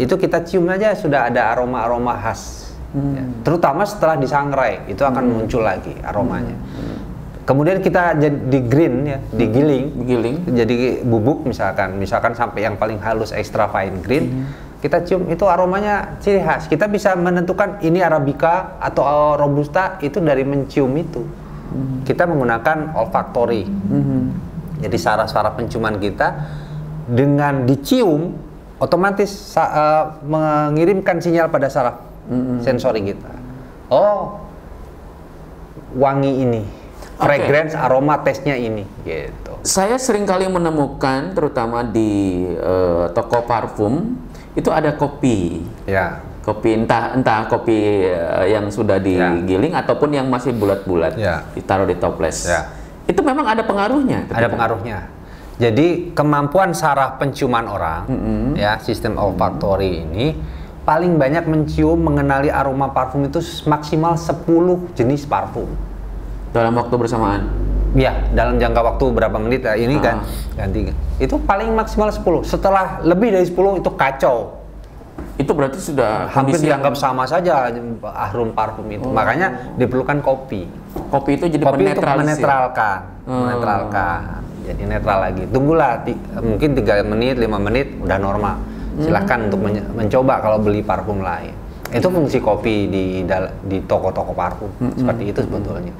itu 0.00 0.16
kita 0.16 0.40
cium 0.40 0.64
aja 0.72 0.96
sudah 0.96 1.28
ada 1.28 1.52
aroma-aroma 1.52 2.16
khas. 2.16 2.72
Ya. 2.96 3.28
Terutama 3.44 3.84
setelah 3.84 4.16
disangrai, 4.16 4.88
itu 4.88 5.04
akan 5.04 5.24
muncul 5.28 5.60
lagi 5.60 5.92
aromanya. 6.00 6.56
Kemudian 7.44 7.78
kita 7.78 8.16
jadi 8.16 8.34
di 8.40 8.60
green 8.64 9.06
ya, 9.06 9.18
digiling, 9.30 10.02
Digiling. 10.02 10.36
jadi 10.50 10.76
bubuk 11.04 11.46
misalkan 11.46 11.94
misalkan 11.94 12.34
sampai 12.34 12.66
yang 12.66 12.74
paling 12.74 12.98
halus 12.98 13.30
extra 13.30 13.70
fine 13.70 14.02
green 14.02 14.50
kita 14.76 15.02
cium 15.06 15.30
itu 15.30 15.46
aromanya 15.46 16.18
ciri 16.18 16.42
khas. 16.42 16.66
Kita 16.66 16.86
bisa 16.86 17.14
menentukan 17.14 17.78
ini 17.80 18.02
arabica 18.02 18.76
atau 18.78 19.34
robusta 19.34 19.98
itu 20.00 20.18
dari 20.18 20.42
mencium 20.42 20.90
itu. 20.96 21.22
Kita 22.02 22.24
menggunakan 22.24 22.94
olfactory 22.94 23.66
jadi 24.86 24.96
saraf-saraf 24.96 25.58
penciuman 25.58 25.98
kita 25.98 26.32
dengan 27.06 27.66
dicium 27.66 28.34
otomatis 28.78 29.30
eh, 29.52 30.04
mengirimkan 30.22 31.18
sinyal 31.18 31.50
pada 31.50 31.66
saraf 31.66 32.02
sensori 32.62 33.02
kita 33.04 33.30
oh 33.88 34.38
wangi 35.94 36.42
ini 36.42 36.62
fragrance 37.16 37.72
aroma 37.72 38.20
taste-nya 38.20 38.54
ini 38.54 38.84
gitu 39.02 39.54
Saya 39.66 39.96
sering 39.98 40.22
kali 40.22 40.46
menemukan 40.46 41.32
terutama 41.32 41.82
di 41.82 42.44
eh, 42.46 43.04
toko 43.10 43.42
parfum 43.42 44.14
itu 44.54 44.70
ada 44.70 44.94
kopi. 44.94 45.64
ya 45.84 46.22
Kopi 46.46 46.78
entah 46.78 47.18
entah 47.18 47.50
kopi 47.50 48.06
eh, 48.06 48.54
yang 48.54 48.70
sudah 48.70 49.02
digiling 49.02 49.74
ataupun 49.74 50.14
yang 50.14 50.30
masih 50.30 50.54
bulat-bulat 50.54 51.18
Ya. 51.18 51.42
ditaruh 51.56 51.88
di 51.88 51.96
toples. 51.98 52.46
Ya. 52.46 52.70
Itu 53.06 53.22
memang 53.22 53.46
ada 53.46 53.62
pengaruhnya. 53.62 54.26
ada 54.30 54.50
pengaruhnya. 54.50 54.98
Jadi 55.56 56.12
kemampuan 56.12 56.76
saraf 56.76 57.16
penciuman 57.16 57.64
orang, 57.64 58.02
ya 58.60 58.76
sistem 58.82 59.16
olfactory 59.16 60.04
ini 60.04 60.36
paling 60.84 61.16
banyak 61.18 61.48
mencium 61.48 61.98
mengenali 61.98 62.52
aroma 62.52 62.92
parfum 62.92 63.26
itu 63.26 63.40
maksimal 63.66 64.14
10 64.14 64.46
jenis 64.94 65.24
parfum. 65.26 65.66
dalam 66.56 66.72
waktu 66.72 66.94
bersamaan. 66.96 67.52
Ya, 67.96 68.16
dalam 68.32 68.56
jangka 68.56 68.80
waktu 68.80 69.04
berapa 69.12 69.36
menit 69.40 69.64
ya, 69.64 69.76
ini 69.76 69.96
kan 70.00 70.24
ganti. 70.56 70.92
Itu 71.20 71.36
paling 71.40 71.72
maksimal 71.72 72.08
10. 72.12 72.44
Setelah 72.44 73.00
lebih 73.04 73.32
dari 73.32 73.44
10 73.44 73.80
itu 73.80 73.90
kacau. 73.92 74.55
Itu 75.36 75.52
berarti 75.52 75.76
sudah 75.76 76.32
Hampir 76.32 76.56
yang- 76.56 76.80
dianggap 76.80 76.96
sama 76.96 77.28
saja 77.28 77.68
harum 78.00 78.56
parfum 78.56 78.88
itu. 78.88 79.04
Makanya 79.04 79.76
diperlukan 79.76 80.24
kopi. 80.24 80.64
kopi 80.96 81.36
itu 81.36 81.44
jadi 81.52 81.60
kopi 81.60 81.84
ya? 81.84 81.92
menetralkan, 82.16 82.98
Hmm. 83.28 83.44
menetralkan. 83.44 84.20
Jadi 84.64 84.82
netral 84.88 85.18
lagi. 85.22 85.44
Tunggulah 85.46 86.02
ti- 86.02 86.18
mungkin 86.40 86.72
3 86.72 87.04
menit, 87.04 87.36
5 87.36 87.60
menit 87.60 88.00
udah 88.00 88.18
normal. 88.18 88.56
Silahkan 88.96 89.44
untuk 89.44 89.60
menye- 89.60 89.84
mencoba 89.92 90.40
kalau 90.40 90.56
beli 90.56 90.80
parfum 90.80 91.20
lain. 91.20 91.52
Itu 91.92 92.08
fungsi 92.08 92.40
kopi 92.40 92.88
di 92.88 93.04
di 93.62 93.78
toko-toko 93.84 94.32
parfum. 94.32 94.72
Seperti 94.96 95.30
itu 95.30 95.44
sebetulnya. 95.44 95.92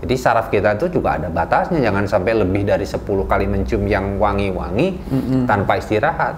Jadi 0.00 0.14
saraf 0.16 0.48
kita 0.48 0.74
itu 0.74 0.90
juga 0.90 1.14
ada 1.16 1.28
batasnya, 1.28 1.78
jangan 1.78 2.04
sampai 2.04 2.32
lebih 2.34 2.66
dari 2.66 2.84
10 2.84 3.24
kali 3.24 3.46
mencium 3.46 3.86
yang 3.86 4.18
wangi-wangi 4.18 4.98
tanpa 5.46 5.78
istirahat. 5.78 6.34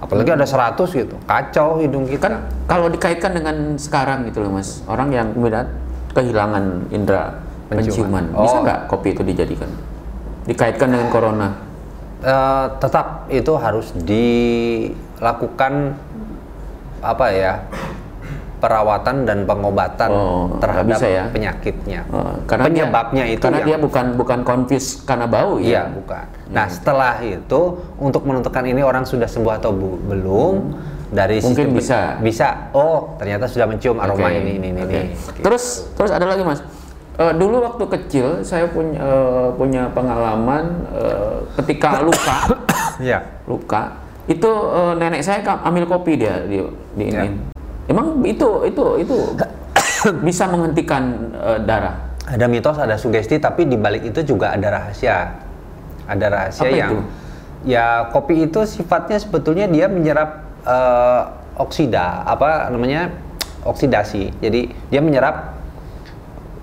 Apalagi 0.00 0.32
ada 0.32 0.48
100 0.48 0.80
gitu, 0.96 1.16
kacau 1.28 1.76
hidung 1.76 2.08
kita. 2.08 2.24
Kan 2.24 2.34
kalau 2.64 2.88
dikaitkan 2.88 3.36
dengan 3.36 3.76
sekarang 3.76 4.24
gitu 4.24 4.40
loh 4.40 4.56
mas, 4.56 4.80
orang 4.88 5.12
yang 5.12 5.28
kemudian 5.36 5.68
kehilangan 6.16 6.88
indera 6.88 7.36
Penciuman. 7.68 8.24
penciuman, 8.24 8.24
bisa 8.34 8.56
Oh. 8.56 8.62
nggak 8.64 8.78
kopi 8.88 9.12
itu 9.12 9.22
dijadikan? 9.22 9.68
Dikaitkan 10.48 10.88
dengan 10.88 11.08
corona? 11.12 11.48
Eh, 12.20 12.66
tetap 12.80 13.28
itu 13.28 13.52
harus 13.54 13.92
dilakukan 15.20 15.72
apa 17.00 17.26
ya 17.32 17.64
perawatan 18.60 19.24
dan 19.24 19.38
pengobatan 19.42 20.08
Oh, 20.08 20.60
terhadap 20.60 20.94
bisa 20.94 21.08
ya? 21.08 21.24
penyakitnya. 21.26 22.00
Oh, 22.06 22.36
karena 22.44 22.68
dia- 22.68 22.84
Penyebabnya 22.86 23.24
itu 23.26 23.40
karena 23.40 23.58
yang- 23.58 23.66
dia 23.66 23.78
bukan 23.80 24.06
bukan 24.14 24.40
konfis 24.40 25.00
karena 25.00 25.24
bau 25.24 25.56
Iya, 25.56 25.88
ya. 25.88 25.90
bukan. 25.90 26.24
Nah, 26.50 26.66
setelah 26.66 27.18
itu 27.18 27.60
untuk 27.96 28.22
menentukan 28.22 28.62
ini 28.62 28.80
orang 28.80 29.02
sudah 29.02 29.24
sembuh 29.24 29.56
atau 29.56 29.72
bu- 29.72 29.98
belum 30.04 30.54
dari 31.10 31.40
Mungkin 31.40 31.56
sistem- 31.66 31.74
bisa. 31.74 32.00
Bisa. 32.20 32.48
Oh, 32.70 33.16
ternyata 33.16 33.44
sudah 33.44 33.64
mencium 33.64 33.96
aroma 33.96 34.28
ini 34.28 34.56
ini 34.56 34.68
ini. 34.70 34.80
oke. 34.80 34.92
ini. 34.94 35.16
Terus 35.40 35.64
terus 35.92 36.10
ada 36.10 36.22
lagi 36.22 36.44
mas. 36.44 36.60
Eh, 37.12 37.34
dulu 37.34 37.60
waktu 37.60 37.84
kecil 37.90 38.26
saya 38.42 38.64
punya 38.66 38.96
eh, 38.96 39.48
punya 39.52 39.88
pengalaman 39.90 40.64
eh, 40.90 41.36
ketika 41.56 41.98
luka 42.06 42.36
Iya. 42.98 43.20
luka 43.44 43.96
itu 44.24 44.46
eh, 44.48 44.92
nenek 44.94 45.20
saya 45.20 45.42
ambil 45.60 45.84
kopi 45.86 46.16
dia 46.16 46.40
di, 46.42 46.60
di 46.94 47.04
Ya. 47.10 47.24
Emang 47.90 48.22
itu 48.22 48.70
itu 48.70 48.84
itu 49.02 49.16
bisa 50.26 50.46
menghentikan 50.46 51.02
eh, 51.34 51.58
darah. 51.66 51.98
Ada 52.30 52.46
mitos, 52.46 52.78
ada 52.78 52.94
sugesti, 52.94 53.42
tapi 53.42 53.66
di 53.66 53.74
balik 53.74 54.06
itu 54.06 54.22
juga 54.22 54.54
ada 54.54 54.70
rahasia. 54.70 55.34
Ada 56.06 56.26
rahasia 56.30 56.70
Apa 56.70 56.76
yang 56.78 56.90
itu? 56.94 56.98
ya 57.66 57.86
kopi 58.14 58.46
itu 58.46 58.62
sifatnya 58.64 59.18
sebetulnya 59.18 59.66
dia 59.66 59.90
menyerap 59.90 60.46
eh, 60.62 61.22
oksida, 61.58 62.22
apa 62.24 62.70
namanya? 62.70 63.10
oksidasi. 63.60 64.32
Jadi 64.40 64.72
dia 64.88 65.04
menyerap 65.04 65.52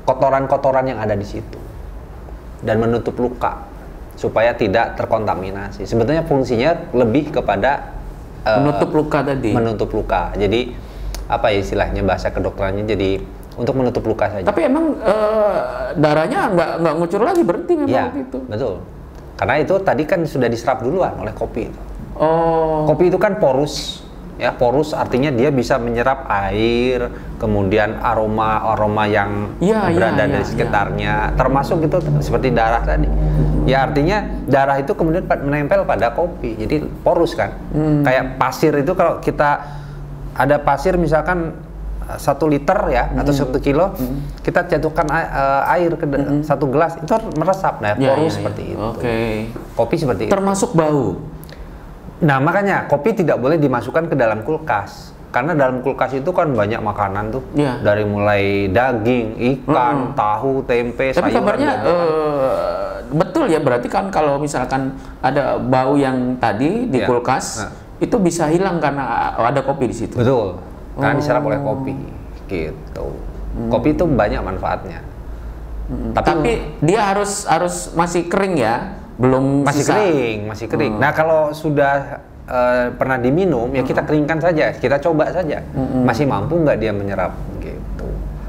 kotoran-kotoran 0.08 0.88
yang 0.88 0.98
ada 0.98 1.14
di 1.14 1.28
situ 1.28 1.60
dan 2.64 2.82
menutup 2.82 3.14
luka 3.20 3.68
supaya 4.18 4.56
tidak 4.58 4.98
terkontaminasi. 4.98 5.86
Sebetulnya 5.86 6.26
fungsinya 6.26 6.90
lebih 6.96 7.30
kepada 7.30 7.92
eh, 8.48 8.58
Menutup 8.58 8.90
luka 8.96 9.20
tadi. 9.22 9.52
menutup 9.54 9.90
luka. 9.94 10.34
Jadi 10.34 10.74
apa 11.28 11.52
ya 11.52 11.60
istilahnya 11.60 12.02
bahasa 12.08 12.32
kedokterannya 12.32 12.88
jadi 12.88 13.20
untuk 13.58 13.74
menutup 13.76 14.04
luka 14.06 14.32
saja. 14.32 14.46
Tapi 14.48 14.62
emang 14.70 14.96
eh, 15.02 15.58
darahnya 15.98 16.54
nggak 16.54 16.72
nggak 16.84 16.94
ngucur 17.02 17.22
lagi 17.26 17.42
berhenti 17.44 17.74
memang 17.76 17.90
Iya, 17.92 18.04
waktu 18.08 18.20
itu. 18.24 18.40
betul. 18.48 18.76
Karena 19.38 19.56
itu 19.62 19.76
tadi 19.86 20.04
kan 20.06 20.20
sudah 20.26 20.50
diserap 20.50 20.82
duluan 20.82 21.14
oleh 21.22 21.34
kopi 21.34 21.70
itu. 21.70 21.82
Oh, 22.18 22.90
Kopi 22.90 23.14
itu 23.14 23.22
kan 23.22 23.38
porus, 23.38 24.02
ya 24.42 24.50
porus 24.50 24.90
artinya 24.98 25.30
dia 25.30 25.54
bisa 25.54 25.78
menyerap 25.78 26.26
air, 26.26 27.14
kemudian 27.38 28.02
aroma-aroma 28.02 29.06
yang 29.06 29.54
iya, 29.62 29.86
berada 29.94 30.26
di 30.26 30.42
iya. 30.42 30.46
sekitarnya, 30.46 31.14
termasuk 31.38 31.86
itu 31.86 32.02
seperti 32.26 32.50
darah 32.50 32.82
tadi. 32.82 33.06
Ya 33.70 33.86
artinya 33.86 34.26
darah 34.50 34.82
itu 34.82 34.98
kemudian 34.98 35.30
menempel 35.30 35.86
pada 35.86 36.10
kopi, 36.10 36.58
jadi 36.58 36.90
porus 37.06 37.38
kan. 37.38 37.54
Hmm. 37.70 38.02
Kayak 38.02 38.42
pasir 38.42 38.74
itu 38.74 38.98
kalau 38.98 39.22
kita 39.22 39.62
ada 40.38 40.56
pasir 40.58 40.94
misalkan 40.96 41.58
uh, 42.04 42.16
satu 42.16 42.46
liter 42.46 42.78
ya 42.88 43.10
atau 43.12 43.30
Hmm. 43.30 43.42
satu 43.42 43.58
kilo, 43.58 43.92
kita 44.40 44.64
jatuhkan 44.68 45.06
uh, 45.06 45.66
air 45.68 45.92
ke 45.92 46.06
de- 46.06 46.42
satu 46.42 46.66
gelas 46.68 46.96
itu 46.96 47.10
meresap, 47.34 47.82
nah 47.82 47.94
Ya, 47.96 48.14
porus 48.14 48.22
ya, 48.24 48.30
ya. 48.30 48.36
seperti 48.38 48.64
itu. 48.70 48.80
Oke. 48.80 49.18
Kopi 49.74 49.96
seperti 49.98 50.22
itu. 50.24 50.32
Termasuk 50.32 50.72
bau. 50.72 51.18
Nah 52.20 52.38
makanya 52.38 52.86
kopi 52.86 53.14
tidak 53.14 53.38
boleh 53.38 53.58
dimasukkan 53.58 54.08
ke 54.08 54.16
dalam 54.16 54.42
kulkas 54.42 55.10
karena 55.28 55.54
dalam 55.54 55.82
kulkas 55.82 56.16
itu 56.16 56.32
kan 56.32 56.50
banyak 56.50 56.80
makanan 56.80 57.30
tuh 57.30 57.44
Iya. 57.54 57.78
dari 57.80 58.02
mulai 58.04 58.44
daging, 58.68 59.38
ikan, 59.38 60.14
tahu, 60.14 60.64
tempe, 60.64 61.12
Tapi 61.12 61.30
sayuran. 61.30 61.36
kabarnya 61.36 61.72
eh, 61.84 62.90
betul 63.08 63.46
ya 63.46 63.60
berarti 63.60 63.86
kan 63.86 64.10
kalau 64.10 64.38
misalkan 64.38 64.92
ada 65.20 65.58
bau 65.58 65.94
yang 65.94 66.38
tadi 66.38 66.86
di 66.86 66.98
Iya. 66.98 67.06
kulkas 67.06 67.46
Nah. 67.60 67.72
Itu 67.98 68.16
bisa 68.18 68.48
hilang 68.48 68.78
karena 68.78 69.34
ada 69.36 69.62
kopi 69.62 69.90
di 69.90 69.96
situ. 69.96 70.16
betul 70.18 70.62
karena 70.98 71.14
Oh. 71.14 71.20
diserap 71.22 71.42
oleh 71.46 71.60
kopi 71.60 71.94
gitu. 72.50 73.06
Hmm. 73.54 73.70
Kopi 73.70 73.94
itu 73.94 74.06
banyak 74.06 74.42
manfaatnya. 74.42 75.00
Tapi, 75.88 76.14
Tapi 76.20 76.52
dia 76.84 77.02
harus 77.06 77.48
harus 77.48 77.94
masih 77.94 78.28
kering 78.28 78.60
ya, 78.60 78.98
belum 79.16 79.64
masih 79.64 79.82
sisa. 79.82 79.94
kering, 79.96 80.40
masih 80.46 80.66
kering. 80.68 80.94
Hmm. 80.98 81.02
Nah 81.02 81.12
kalau 81.12 81.42
sudah 81.52 82.20
eh, 82.44 82.88
pernah 82.92 83.16
diminum 83.16 83.72
ya 83.72 83.84
kita 83.84 84.04
keringkan 84.04 84.40
saja, 84.40 84.74
kita 84.74 85.00
coba 85.00 85.32
saja. 85.32 85.64
Hmm. 85.72 86.04
Masih 86.04 86.28
mampu 86.28 86.60
nggak 86.60 86.78
dia 86.78 86.92
menyerap 86.92 87.34
gitu. 87.60 88.08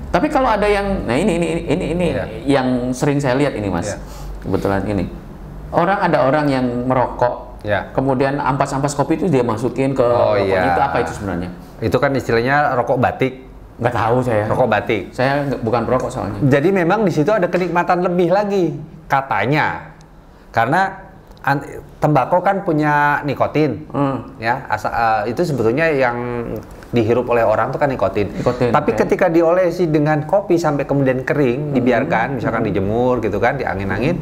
Tapi 0.09 0.27
kalau 0.29 0.49
ada 0.49 0.67
yang, 0.67 1.05
nah 1.05 1.15
ini 1.15 1.37
ini 1.37 1.49
ini 1.65 1.85
ini 1.93 2.07
Iya. 2.11 2.25
yang 2.49 2.69
sering 2.91 3.19
saya 3.19 3.37
lihat 3.37 3.55
ini 3.55 3.69
mas, 3.69 3.93
Iya. 3.93 3.99
kebetulan 4.41 4.83
ini. 4.89 5.05
Orang 5.69 5.99
ada 6.01 6.25
orang 6.25 6.47
yang 6.49 6.65
merokok, 6.87 7.48
Ya. 7.61 7.91
kemudian 7.91 8.39
ampas-ampas 8.39 8.95
kopi 8.95 9.19
itu 9.19 9.27
dia 9.27 9.43
masukin 9.43 9.91
ke 9.91 10.01
Oh, 10.01 10.39
rokoknya. 10.39 10.47
iya. 10.47 10.61
itu 10.69 10.81
apa 10.81 10.97
itu 11.03 11.13
sebenarnya? 11.13 11.51
Itu 11.79 11.97
kan 11.99 12.11
istilahnya 12.13 12.57
rokok 12.75 12.99
batik, 12.99 13.35
Nggak 13.79 13.95
tahu 13.95 14.17
saya. 14.23 14.45
rokok 14.47 14.69
batik. 14.69 15.03
Saya 15.11 15.33
bukan 15.59 15.83
perokok 15.83 16.07
soalnya. 16.09 16.39
Jadi 16.41 16.69
memang 16.71 17.03
di 17.03 17.11
situ 17.11 17.29
ada 17.29 17.47
kenikmatan 17.47 18.03
lebih 18.03 18.31
lagi 18.31 18.65
katanya. 19.07 19.91
Karena 20.49 21.07
tembakau 21.99 22.39
kan 22.41 22.63
punya 22.63 23.23
nikotin. 23.23 23.87
Hmm. 23.89 24.39
Ya, 24.39 24.67
asa- 24.67 24.95
eh, 25.25 25.33
itu 25.33 25.43
sebetulnya 25.43 25.89
yang 25.89 26.17
dihirup 26.89 27.27
oleh 27.27 27.43
orang 27.43 27.69
itu 27.69 27.79
kan 27.79 27.89
nikotin. 27.89 28.33
Nikotin, 28.33 28.71
Tapi 28.71 28.91
oke. 28.93 28.99
ketika 29.03 29.27
diolesi 29.29 29.87
dengan 29.87 30.25
kopi 30.25 30.57
sampai 30.57 30.85
kemudian 30.85 31.21
kering, 31.21 31.73
dibiarkan 31.73 32.39
misalkan 32.39 32.65
dijemur 32.65 33.19
gitu 33.19 33.37
kan, 33.37 33.57
diangin-angin 33.57 34.19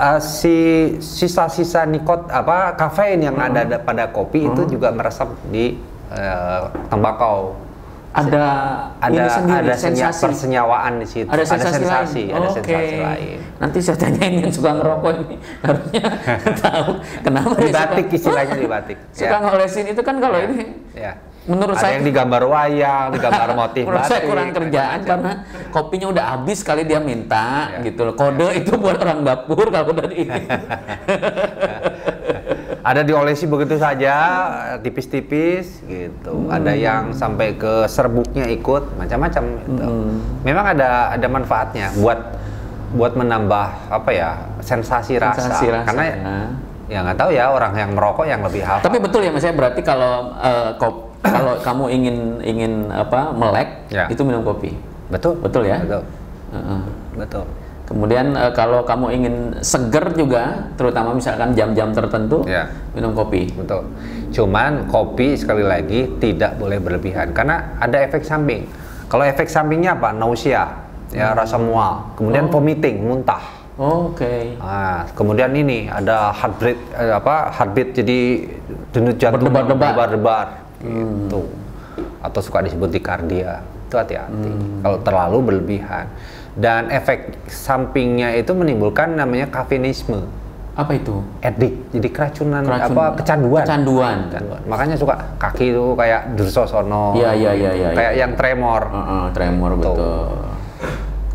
eh, 0.00 0.20
si 0.20 0.56
sisa-sisa 0.98 1.82
nikot 1.84 2.26
apa 2.28 2.72
kafein 2.72 3.18
yang 3.20 3.36
ada 3.36 3.66
da- 3.66 3.78
pada 3.78 4.06
kopi 4.06 4.46
itu 4.46 4.64
juga 4.68 4.88
meresap 4.88 5.28
di 5.46 5.74
eh, 6.08 6.60
tembakau. 6.88 7.58
Ada, 8.08 8.44
Ada 8.98 9.24
sendiri, 9.30 9.58
ada 9.62 9.74
senya- 9.76 10.10
sensasi. 10.10 10.22
persenyawaan 10.24 10.92
di 10.96 11.06
situ. 11.06 11.28
ada 11.28 11.44
sensasi, 11.44 11.74
sensasi, 11.76 12.22
lain. 12.24 12.34
ada 12.34 12.48
sensasi 12.50 12.96
lain. 12.98 13.38
Nanti 13.58 13.78
saya 13.78 13.96
tanyain 13.96 14.34
yang 14.40 14.50
suka 14.50 14.70
ngerokok 14.72 15.12
ini 15.18 15.36
harusnya 15.60 16.02
tahu 16.64 16.90
kenapa 17.20 17.52
Di 17.52 17.60
dia 17.60 17.68
suka- 17.68 17.84
batik 17.84 18.06
istilahnya 18.10 18.56
di 18.56 18.66
batik. 18.66 18.98
suka 19.12 19.36
ngolesin 19.38 19.86
itu 19.86 20.00
kan 20.00 20.16
kalau 20.18 20.38
ini 20.40 20.58
Ya. 20.96 21.12
Menurut 21.48 21.74
ada 21.74 21.82
saya 21.82 21.92
yang 21.96 22.04
digambar 22.04 22.42
wayang, 22.44 23.06
digambar 23.10 23.50
motif 23.56 23.82
menurut 23.82 24.04
batik. 24.04 24.12
saya 24.12 24.20
kurang 24.22 24.48
kerjaan 24.52 24.98
karena 25.02 25.32
kopinya 25.68 26.06
udah 26.08 26.24
habis 26.30 26.60
kali 26.60 26.84
dia 26.84 27.00
minta 27.00 27.72
Ya. 27.74 27.88
gitu 27.88 28.04
loh. 28.04 28.14
Kode 28.14 28.52
itu 28.54 28.76
buat 28.76 29.00
orang 29.00 29.24
dapur 29.24 29.66
kalau 29.68 29.90
dari 29.90 30.28
ini. 30.28 30.42
Ada 32.80 33.04
diolesi 33.04 33.44
begitu 33.44 33.76
saja, 33.76 34.14
tipis-tipis 34.80 35.84
gitu. 35.84 36.48
Ada 36.48 36.72
yang 36.72 37.12
sampai 37.12 37.52
ke 37.52 37.84
serbuknya 37.84 38.48
ikut, 38.48 38.96
macam-macam. 38.96 39.42
Gitu. 39.44 39.84
Memang 40.40 40.64
ada 40.72 41.12
ada 41.12 41.26
manfaatnya 41.28 41.92
buat 41.94 42.16
buat 42.88 43.12
menambah 43.12 43.92
apa 43.92 44.10
ya 44.10 44.30
sensasi 44.62 45.20
rasa. 45.20 45.36
Sensasi 45.36 45.66
rasa, 45.68 45.84
Karena 45.84 46.04
ya. 46.06 46.16
ya 46.88 46.98
nggak 47.04 47.18
tahu 47.20 47.30
ya 47.36 47.44
orang 47.52 47.76
yang 47.76 47.90
merokok 47.92 48.24
yang 48.24 48.40
lebih 48.40 48.64
hafal. 48.64 48.88
Tapi 48.88 48.96
betul 48.96 49.20
ya 49.20 49.30
maksudnya 49.32 49.56
berarti 49.58 49.80
kalau 49.84 50.12
eh, 50.40 50.70
kop- 50.80 51.07
kalau 51.22 51.58
kamu 51.58 51.84
ingin 51.90 52.16
ingin 52.40 52.72
apa 52.88 53.30
melek 53.32 53.68
Ya. 53.90 54.06
itu 54.06 54.22
minum 54.22 54.42
kopi. 54.42 54.74
betul, 55.08 55.40
Betul 55.40 55.64
ya? 55.66 55.80
betul, 55.80 56.02
Heeh. 56.52 56.80
betul. 57.16 57.44
Kemudian 57.88 58.36
eh, 58.36 58.52
kalau 58.52 58.84
kamu 58.84 59.06
ingin 59.10 59.34
seger 59.64 60.12
juga, 60.12 60.68
terutama 60.76 61.16
misalkan 61.16 61.56
jam-jam 61.56 61.88
tertentu, 61.90 62.44
Ya. 62.44 62.68
minum 62.92 63.16
kopi. 63.16 63.48
Betul. 63.56 63.88
Cuman 64.28 64.84
kopi 64.86 65.32
sekali 65.34 65.64
lagi 65.64 66.04
tidak 66.20 66.60
boleh 66.60 66.76
berlebihan 66.76 67.32
karena 67.32 67.80
ada 67.80 67.96
efek 68.04 68.20
samping. 68.22 68.68
Kalau 69.08 69.24
efek 69.24 69.48
sampingnya 69.48 69.96
apa? 69.96 70.12
Nausea, 70.12 70.68
ya 71.08 71.32
rasa 71.32 71.56
mual, 71.56 72.12
kemudian 72.12 72.52
vomiting, 72.52 73.08
muntah. 73.08 73.40
Oke. 73.80 74.58
Nah, 74.60 75.08
kemudian 75.16 75.48
ini 75.56 75.88
ada 75.88 76.28
heartbeat 76.28 76.76
eh, 76.92 77.14
apa? 77.16 77.56
Heartbeat 77.56 77.96
jadi 77.96 78.18
denyut 78.92 79.16
jantung 79.16 79.48
Berdebar-debar. 79.48 80.67
Gitu. 80.80 81.46
Atau 82.18 82.40
suka 82.40 82.60
disebut 82.60 82.88
dikardia. 82.88 83.60
Itu 83.84 83.94
hati-hati. 83.94 84.50
Kalau 84.78 84.98
terlalu 85.00 85.38
berlebihan. 85.44 86.06
Dan 86.52 86.88
efek 86.88 87.38
sampingnya 87.46 88.34
itu 88.34 88.50
menimbulkan 88.50 89.14
namanya 89.14 89.46
kafeinisme 89.46 90.26
Apa 90.74 90.90
itu? 90.92 91.22
edik 91.40 91.86
jadi 91.88 92.08
keracunan, 92.08 92.62
Keracun- 92.62 92.82
apa 92.92 93.04
kecanduan 93.14 93.62
Kecanduan. 93.62 94.16
Kecanduan. 94.26 94.60
makanya 94.64 94.94
suka 94.94 95.14
kaki 95.36 95.64
itu 95.68 95.84
kayak 95.92 96.34
Dursosono 96.34 97.14
Iya, 97.14 97.30
iya, 97.32 97.50
iya, 97.52 97.70
iya, 97.72 97.88
kayak 97.92 98.12
yang 98.16 98.32
tremor 98.34 98.82
Heeh, 98.86 99.24
tremor 99.32 99.70
Betul. 99.72 99.94
betul. 99.94 100.26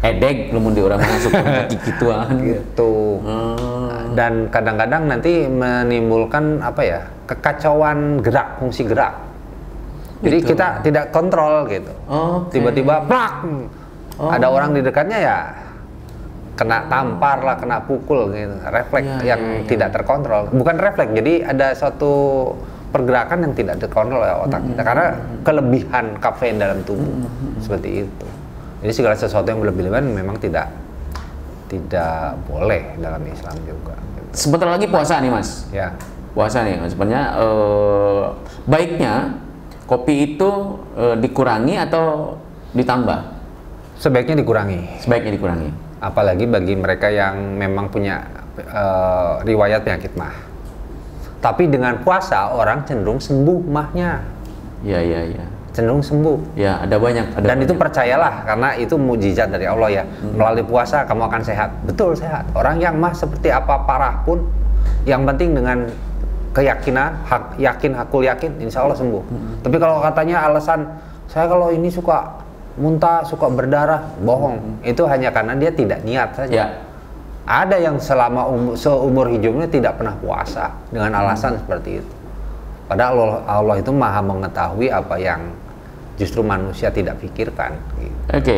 edek 0.02 0.38
lumun 0.50 0.72
di 0.74 0.82
orang 0.82 1.00
masuk 1.06 1.32
kaki 1.32 1.76
gituan. 1.82 2.28
gitu 2.42 2.94
Hmm. 3.20 4.12
dan 4.14 4.34
kadang-kadang 4.48 5.08
nanti 5.08 5.44
menimbulkan 5.46 6.60
apa 6.60 6.82
ya 6.82 7.00
kekacauan 7.26 8.20
gerak 8.20 8.60
fungsi 8.60 8.84
gerak 8.84 9.16
jadi 10.24 10.38
Gitu. 10.40 10.50
kita 10.50 10.68
tidak 10.82 11.06
kontrol 11.12 11.68
gitu 11.68 11.92
Oke. 12.08 12.56
tiba-tiba 12.56 13.04
plak 13.04 13.34
Oh. 14.14 14.30
ada 14.30 14.46
orang 14.46 14.72
di 14.72 14.82
dekatnya 14.82 15.18
ya 15.18 15.38
kena 16.54 16.86
tampar 16.86 17.42
lah 17.42 17.58
kena 17.58 17.82
pukul 17.82 18.30
gitu 18.30 18.54
refleks 18.64 19.10
Ya, 19.20 19.34
yang 19.34 19.42
ya, 19.42 19.58
ya. 19.58 19.66
tidak 19.66 19.90
terkontrol 19.92 20.54
bukan 20.54 20.78
refleks 20.78 21.12
jadi 21.12 21.34
ada 21.44 21.74
suatu 21.74 22.14
pergerakan 22.90 23.42
yang 23.42 23.54
tidak 23.54 23.82
terkontrol 23.82 24.22
oleh 24.22 24.38
otak 24.40 24.62
kita 24.64 24.82
karena 24.82 25.06
kelebihan 25.42 26.06
kafein 26.18 26.62
dalam 26.62 26.86
tubuh 26.86 27.10
seperti 27.58 28.06
itu 28.06 28.28
jadi 28.86 28.94
segala 28.94 29.16
sesuatu 29.18 29.50
yang 29.50 29.60
berlebihan 29.60 30.06
memang 30.06 30.38
tidak 30.38 30.70
tidak 31.66 32.38
boleh 32.46 32.94
dalam 33.02 33.24
Islam 33.26 33.58
juga. 33.66 33.98
Sebentar 34.30 34.70
lagi 34.70 34.86
puasa 34.86 35.18
nih 35.18 35.32
mas. 35.32 35.66
ya 35.70 35.90
Puasa 36.34 36.62
nih, 36.62 36.82
sebenarnya 36.84 37.24
eh, 37.36 38.24
baiknya 38.66 39.14
kopi 39.94 40.34
itu 40.34 40.50
eh, 40.98 41.16
dikurangi 41.16 41.78
atau 41.80 42.34
ditambah? 42.74 43.30
sebaiknya 43.94 44.42
dikurangi 44.42 45.00
Sebaiknya 45.00 45.32
dikurangi. 45.32 45.70
apalagi 46.02 46.44
bagi 46.44 46.74
mereka 46.74 47.08
yang 47.08 47.38
memang 47.56 47.88
punya 47.88 48.26
eh, 48.58 49.34
riwayat 49.46 49.86
penyakit 49.86 50.18
mah. 50.18 50.34
Tapi 51.40 51.68
dengan 51.68 52.00
puasa 52.00 52.50
orang 52.50 52.84
cenderung 52.84 53.20
sembuh 53.20 53.60
mahnya, 53.64 54.24
Iya 54.82 55.00
iya 55.00 55.22
iya. 55.30 55.46
cenderung 55.72 56.00
sembuh. 56.00 56.56
Ya 56.56 56.80
ada 56.80 56.96
banyak. 56.96 57.36
Ada 57.36 57.46
Dan 57.46 57.58
itu 57.62 57.72
banyak. 57.72 57.82
percayalah 57.84 58.34
karena 58.44 58.70
itu 58.76 58.96
mujizat 58.96 59.48
dari 59.48 59.68
Allah 59.68 59.90
ya. 59.92 60.04
Melalui 60.24 60.64
puasa 60.64 61.04
kamu 61.04 61.24
akan 61.24 61.42
sehat. 61.44 61.70
Betul 61.84 62.16
sehat. 62.16 62.48
Orang 62.54 62.80
yang 62.80 62.96
mah 62.96 63.12
seperti 63.12 63.48
apa 63.48 63.76
parah 63.84 64.24
pun 64.24 64.44
yang 65.04 65.24
penting 65.26 65.52
dengan 65.54 65.88
keyakinan, 66.54 67.18
hak 67.26 67.58
yakin, 67.58 67.92
hakul 67.98 68.22
yakin, 68.22 68.62
insya 68.62 68.86
Allah 68.86 68.96
sembuh. 68.96 69.24
Tapi 69.66 69.76
kalau 69.82 70.00
katanya 70.00 70.46
alasan 70.46 70.86
saya 71.28 71.50
kalau 71.50 71.74
ini 71.74 71.89
suka 71.89 72.38
muntah, 72.78 73.26
suka 73.26 73.50
berdarah, 73.50 74.06
bohong. 74.22 74.86
Itu 74.86 75.10
hanya 75.10 75.34
karena 75.34 75.58
dia 75.58 75.74
tidak 75.74 76.06
niat 76.06 76.30
saja. 76.38 76.54
Ya. 76.54 76.68
Ada 77.44 77.76
yang 77.76 78.00
selama 78.00 78.48
umur, 78.48 78.74
seumur 78.80 79.28
hidupnya 79.28 79.68
tidak 79.68 80.00
pernah 80.00 80.16
puasa 80.16 80.72
dengan 80.94 81.12
alasan 81.12 81.60
seperti 81.60 82.00
itu. 82.00 82.13
Padahal 82.88 83.18
Allah, 83.18 83.42
Allah 83.50 83.76
itu 83.82 83.92
maha 83.92 84.22
mengetahui 84.24 84.88
apa 84.88 85.16
yang 85.20 85.42
justru 86.16 86.46
manusia 86.46 86.94
tidak 86.94 87.20
pikirkan. 87.20 87.76
gitu. 88.00 88.18
Oke. 88.30 88.58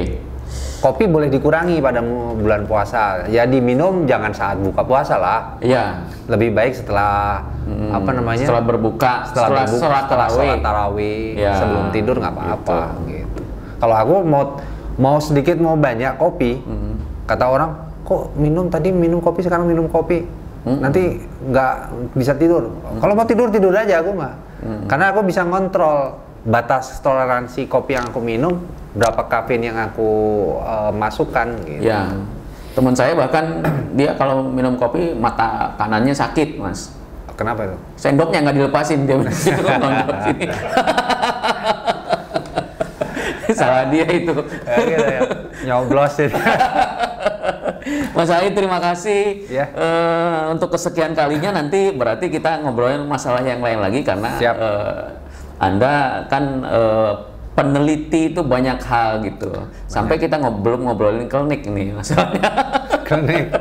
Kopi 0.85 1.09
boleh 1.09 1.33
dikurangi 1.33 1.81
pada 1.81 1.97
bulan 2.37 2.69
puasa. 2.69 3.25
Ya 3.25 3.49
diminum 3.49 4.05
jangan 4.05 4.29
saat 4.29 4.61
buka 4.61 4.85
puasa 4.85 5.17
lah. 5.17 5.57
Iya. 5.57 6.05
Lebih 6.29 6.53
baik 6.53 6.77
setelah 6.77 7.41
Hmm, 7.65 7.89
apa 7.89 8.13
namanya? 8.13 8.45
Setelah 8.45 8.61
berbuka, 8.61 9.25
setelah, 9.25 9.65
berbuka, 9.65 9.81
sholat 9.81 10.03
setelah 10.05 10.05
tarawih. 10.05 10.37
sholat 10.37 10.59
tarawih, 10.61 11.25
Ya, 11.33 11.53
sebelum 11.57 11.85
tidur 11.89 12.15
nggak 12.21 12.33
apa-apa 12.37 12.79
gitu. 13.09 13.41
Kalau 13.81 13.95
aku 13.97 14.15
mau 14.21 14.43
mau 15.01 15.17
sedikit 15.17 15.57
mau 15.57 15.73
banyak 15.73 16.13
kopi, 16.21 16.61
Hmm. 16.61 17.01
kata 17.25 17.49
orang 17.49 17.73
kok 18.05 18.37
minum 18.37 18.69
tadi 18.69 18.93
minum 18.93 19.17
kopi 19.17 19.41
sekarang 19.41 19.65
minum 19.65 19.89
kopi, 19.89 20.29
Hmm. 20.61 20.77
nanti 20.77 21.17
nggak 21.41 21.73
bisa 22.13 22.37
tidur. 22.37 22.69
Kalau 23.01 23.17
mau 23.17 23.25
tidur 23.25 23.49
tidur 23.49 23.73
aja 23.73 24.05
aku 24.05 24.13
mah, 24.13 24.37
Hmm. 24.61 24.85
karena 24.85 25.09
aku 25.09 25.25
bisa 25.25 25.41
ngontrol 25.41 26.21
batas 26.45 27.01
toleransi 27.01 27.65
kopi 27.65 27.97
yang 27.97 28.13
aku 28.13 28.21
minum, 28.21 28.61
berapa 28.95 29.21
kafein 29.27 29.61
yang 29.61 29.77
aku 29.77 30.09
eh, 30.63 30.91
masukkan 30.95 31.47
gitu. 31.67 31.91
Ya. 31.91 32.07
Teman 32.75 32.91
saya 32.91 33.15
bahkan 33.15 33.63
dia 33.95 34.11
kalau 34.19 34.51
minum 34.51 34.75
kopi 34.75 35.15
mata 35.15 35.71
kanannya 35.79 36.11
sakit, 36.11 36.59
Mas. 36.59 36.91
Kenapa 37.35 37.67
itu? 37.67 37.75
Sendoknya 37.99 38.47
nggak 38.47 38.55
dilepasin 38.55 39.03
dia 39.03 39.19
sini. 39.35 40.47
Salah 43.55 43.87
dia 43.87 44.03
itu. 44.07 44.35
Ya, 44.67 44.77
gitu 44.83 45.07
ya. 45.07 45.21
Nyoblos 45.67 46.15
itu. 46.19 46.35
Mas 48.17 48.33
Aid 48.33 48.57
terima 48.57 48.81
kasih 48.81 49.45
Ya. 49.45 49.69
Eh, 49.69 50.39
untuk 50.49 50.73
kesekian 50.73 51.13
kalinya 51.13 51.61
nanti 51.61 51.93
berarti 51.93 52.33
kita 52.33 52.65
ngobrolin 52.65 53.05
masalah 53.05 53.45
yang 53.45 53.61
lain 53.61 53.77
lagi 53.77 54.01
karena 54.01 54.33
Siap. 54.41 54.55
eh, 54.57 55.01
Anda 55.61 56.25
kan 56.27 56.43
eh, 56.65 57.11
peneliti 57.55 58.29
itu 58.29 58.43
banyak 58.43 58.77
hal 58.83 59.23
gitu. 59.23 59.49
Sampai 59.87 60.19
kita 60.19 60.37
ngob 60.37 60.59
belum 60.59 60.85
ngobrolin 60.85 61.25
klinik 61.25 61.63
nih 61.65 61.95
masalahnya. 61.95 62.51
Klinik. 63.07 63.53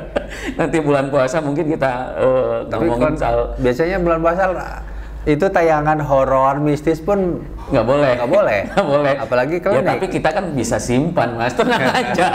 nanti 0.56 0.80
bulan 0.80 1.12
puasa 1.12 1.36
mungkin 1.38 1.68
kita 1.68 2.16
Tapi 2.66 2.88
ngomongin 2.88 3.12
soal 3.14 3.52
biasanya 3.60 4.00
bulan 4.00 4.18
puasa 4.18 4.42
itu 5.24 5.46
tayangan 5.48 6.00
horor 6.00 6.60
mistis 6.60 7.00
pun 7.00 7.44
nggak 7.68 7.84
boleh 7.84 8.12
Nggak 8.16 8.30
boleh. 8.32 8.60
nggak 8.72 8.88
boleh 8.88 9.14
Apalagi 9.20 9.56
ya, 9.56 9.62
klinik. 9.62 9.84
tapi 9.84 10.06
kita 10.08 10.28
kan 10.32 10.44
bisa 10.52 10.76
simpan 10.76 11.36
mas 11.36 11.52
tenang 11.52 11.80
aja 12.00 12.28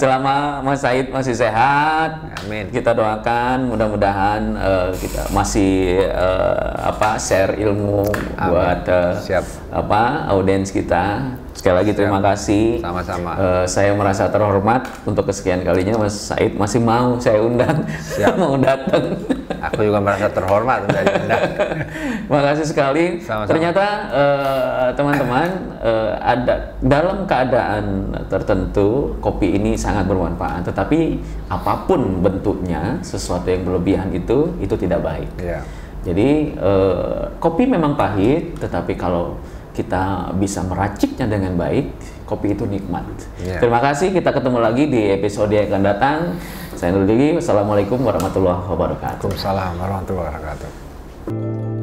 selama 0.00 0.64
Mas 0.64 0.80
Said 0.82 1.10
masih 1.10 1.34
sehat 1.34 2.18
Amin. 2.44 2.68
kita 2.70 2.94
doakan 2.94 3.68
mudah-mudahan 3.70 4.42
eh, 4.56 4.90
kita 4.98 5.22
masih 5.30 6.04
eh, 6.06 6.70
apa 6.82 7.18
share 7.20 7.54
ilmu 7.58 8.08
Amin. 8.38 8.48
buat 8.50 8.82
eh, 8.88 9.12
Siap. 9.22 9.44
apa 9.74 10.30
audiens 10.32 10.70
kita 10.70 11.36
sekali 11.58 11.74
lagi 11.82 11.92
terima 11.92 12.22
kasih 12.22 12.78
Sama-sama. 12.78 13.34
Eh, 13.34 13.64
saya 13.66 13.90
merasa 13.98 14.30
terhormat 14.30 14.86
untuk 15.02 15.26
kesekian 15.26 15.66
kalinya 15.66 15.98
Mas 15.98 16.14
Said 16.14 16.54
masih 16.54 16.78
mau 16.78 17.18
saya 17.18 17.42
undang 17.42 17.82
Siap. 17.98 18.38
mau 18.42 18.54
datang 18.54 19.18
Aku 19.58 19.80
juga 19.82 19.98
merasa 19.98 20.30
terhormat 20.30 20.86
udah 20.86 21.02
diundang. 21.02 21.42
Makasih 22.32 22.66
sekali. 22.66 23.18
Sama-sama. 23.18 23.50
Ternyata 23.50 23.86
eh, 24.14 24.88
teman-teman 24.94 25.48
eh, 25.82 26.12
ada 26.22 26.54
dalam 26.78 27.26
keadaan 27.26 28.14
tertentu 28.30 29.18
kopi 29.18 29.58
ini 29.58 29.74
sangat 29.74 30.06
bermanfaat. 30.06 30.70
Tetapi 30.70 31.00
apa 31.50 31.88
pun 31.90 32.22
bentuknya, 32.22 33.02
sesuatu 33.02 33.50
yang 33.50 33.66
berlebihan 33.66 34.08
itu 34.14 34.54
itu 34.62 34.74
tidak 34.78 35.02
baik. 35.02 35.30
Iya. 35.42 35.60
Jadi 36.06 36.54
eh, 36.54 37.22
kopi 37.42 37.66
memang 37.66 37.98
pahit, 37.98 38.54
tetapi 38.62 38.94
kalau 38.94 39.42
kita 39.78 40.34
bisa 40.34 40.66
meraciknya 40.66 41.30
dengan 41.30 41.54
baik, 41.54 41.94
kopi 42.26 42.58
itu 42.58 42.66
nikmat. 42.66 43.06
Iya. 43.38 43.62
Terima 43.62 43.78
kasih. 43.78 44.10
Kita 44.10 44.34
ketemu 44.34 44.58
lagi 44.58 44.90
di 44.90 45.14
episode 45.14 45.54
yang 45.54 45.70
akan 45.70 45.82
datang. 45.86 46.18
Saya 46.74 46.90
Nur 46.98 47.06
Dili. 47.06 47.38
Wassalamualaikum 47.38 48.02
warahmatullahi 48.02 48.66
wabarakatuh. 48.66 49.22
Waalaikumsalam 49.30 49.78
warahmatullahi 49.78 50.26
wabarakatuh. 50.34 51.77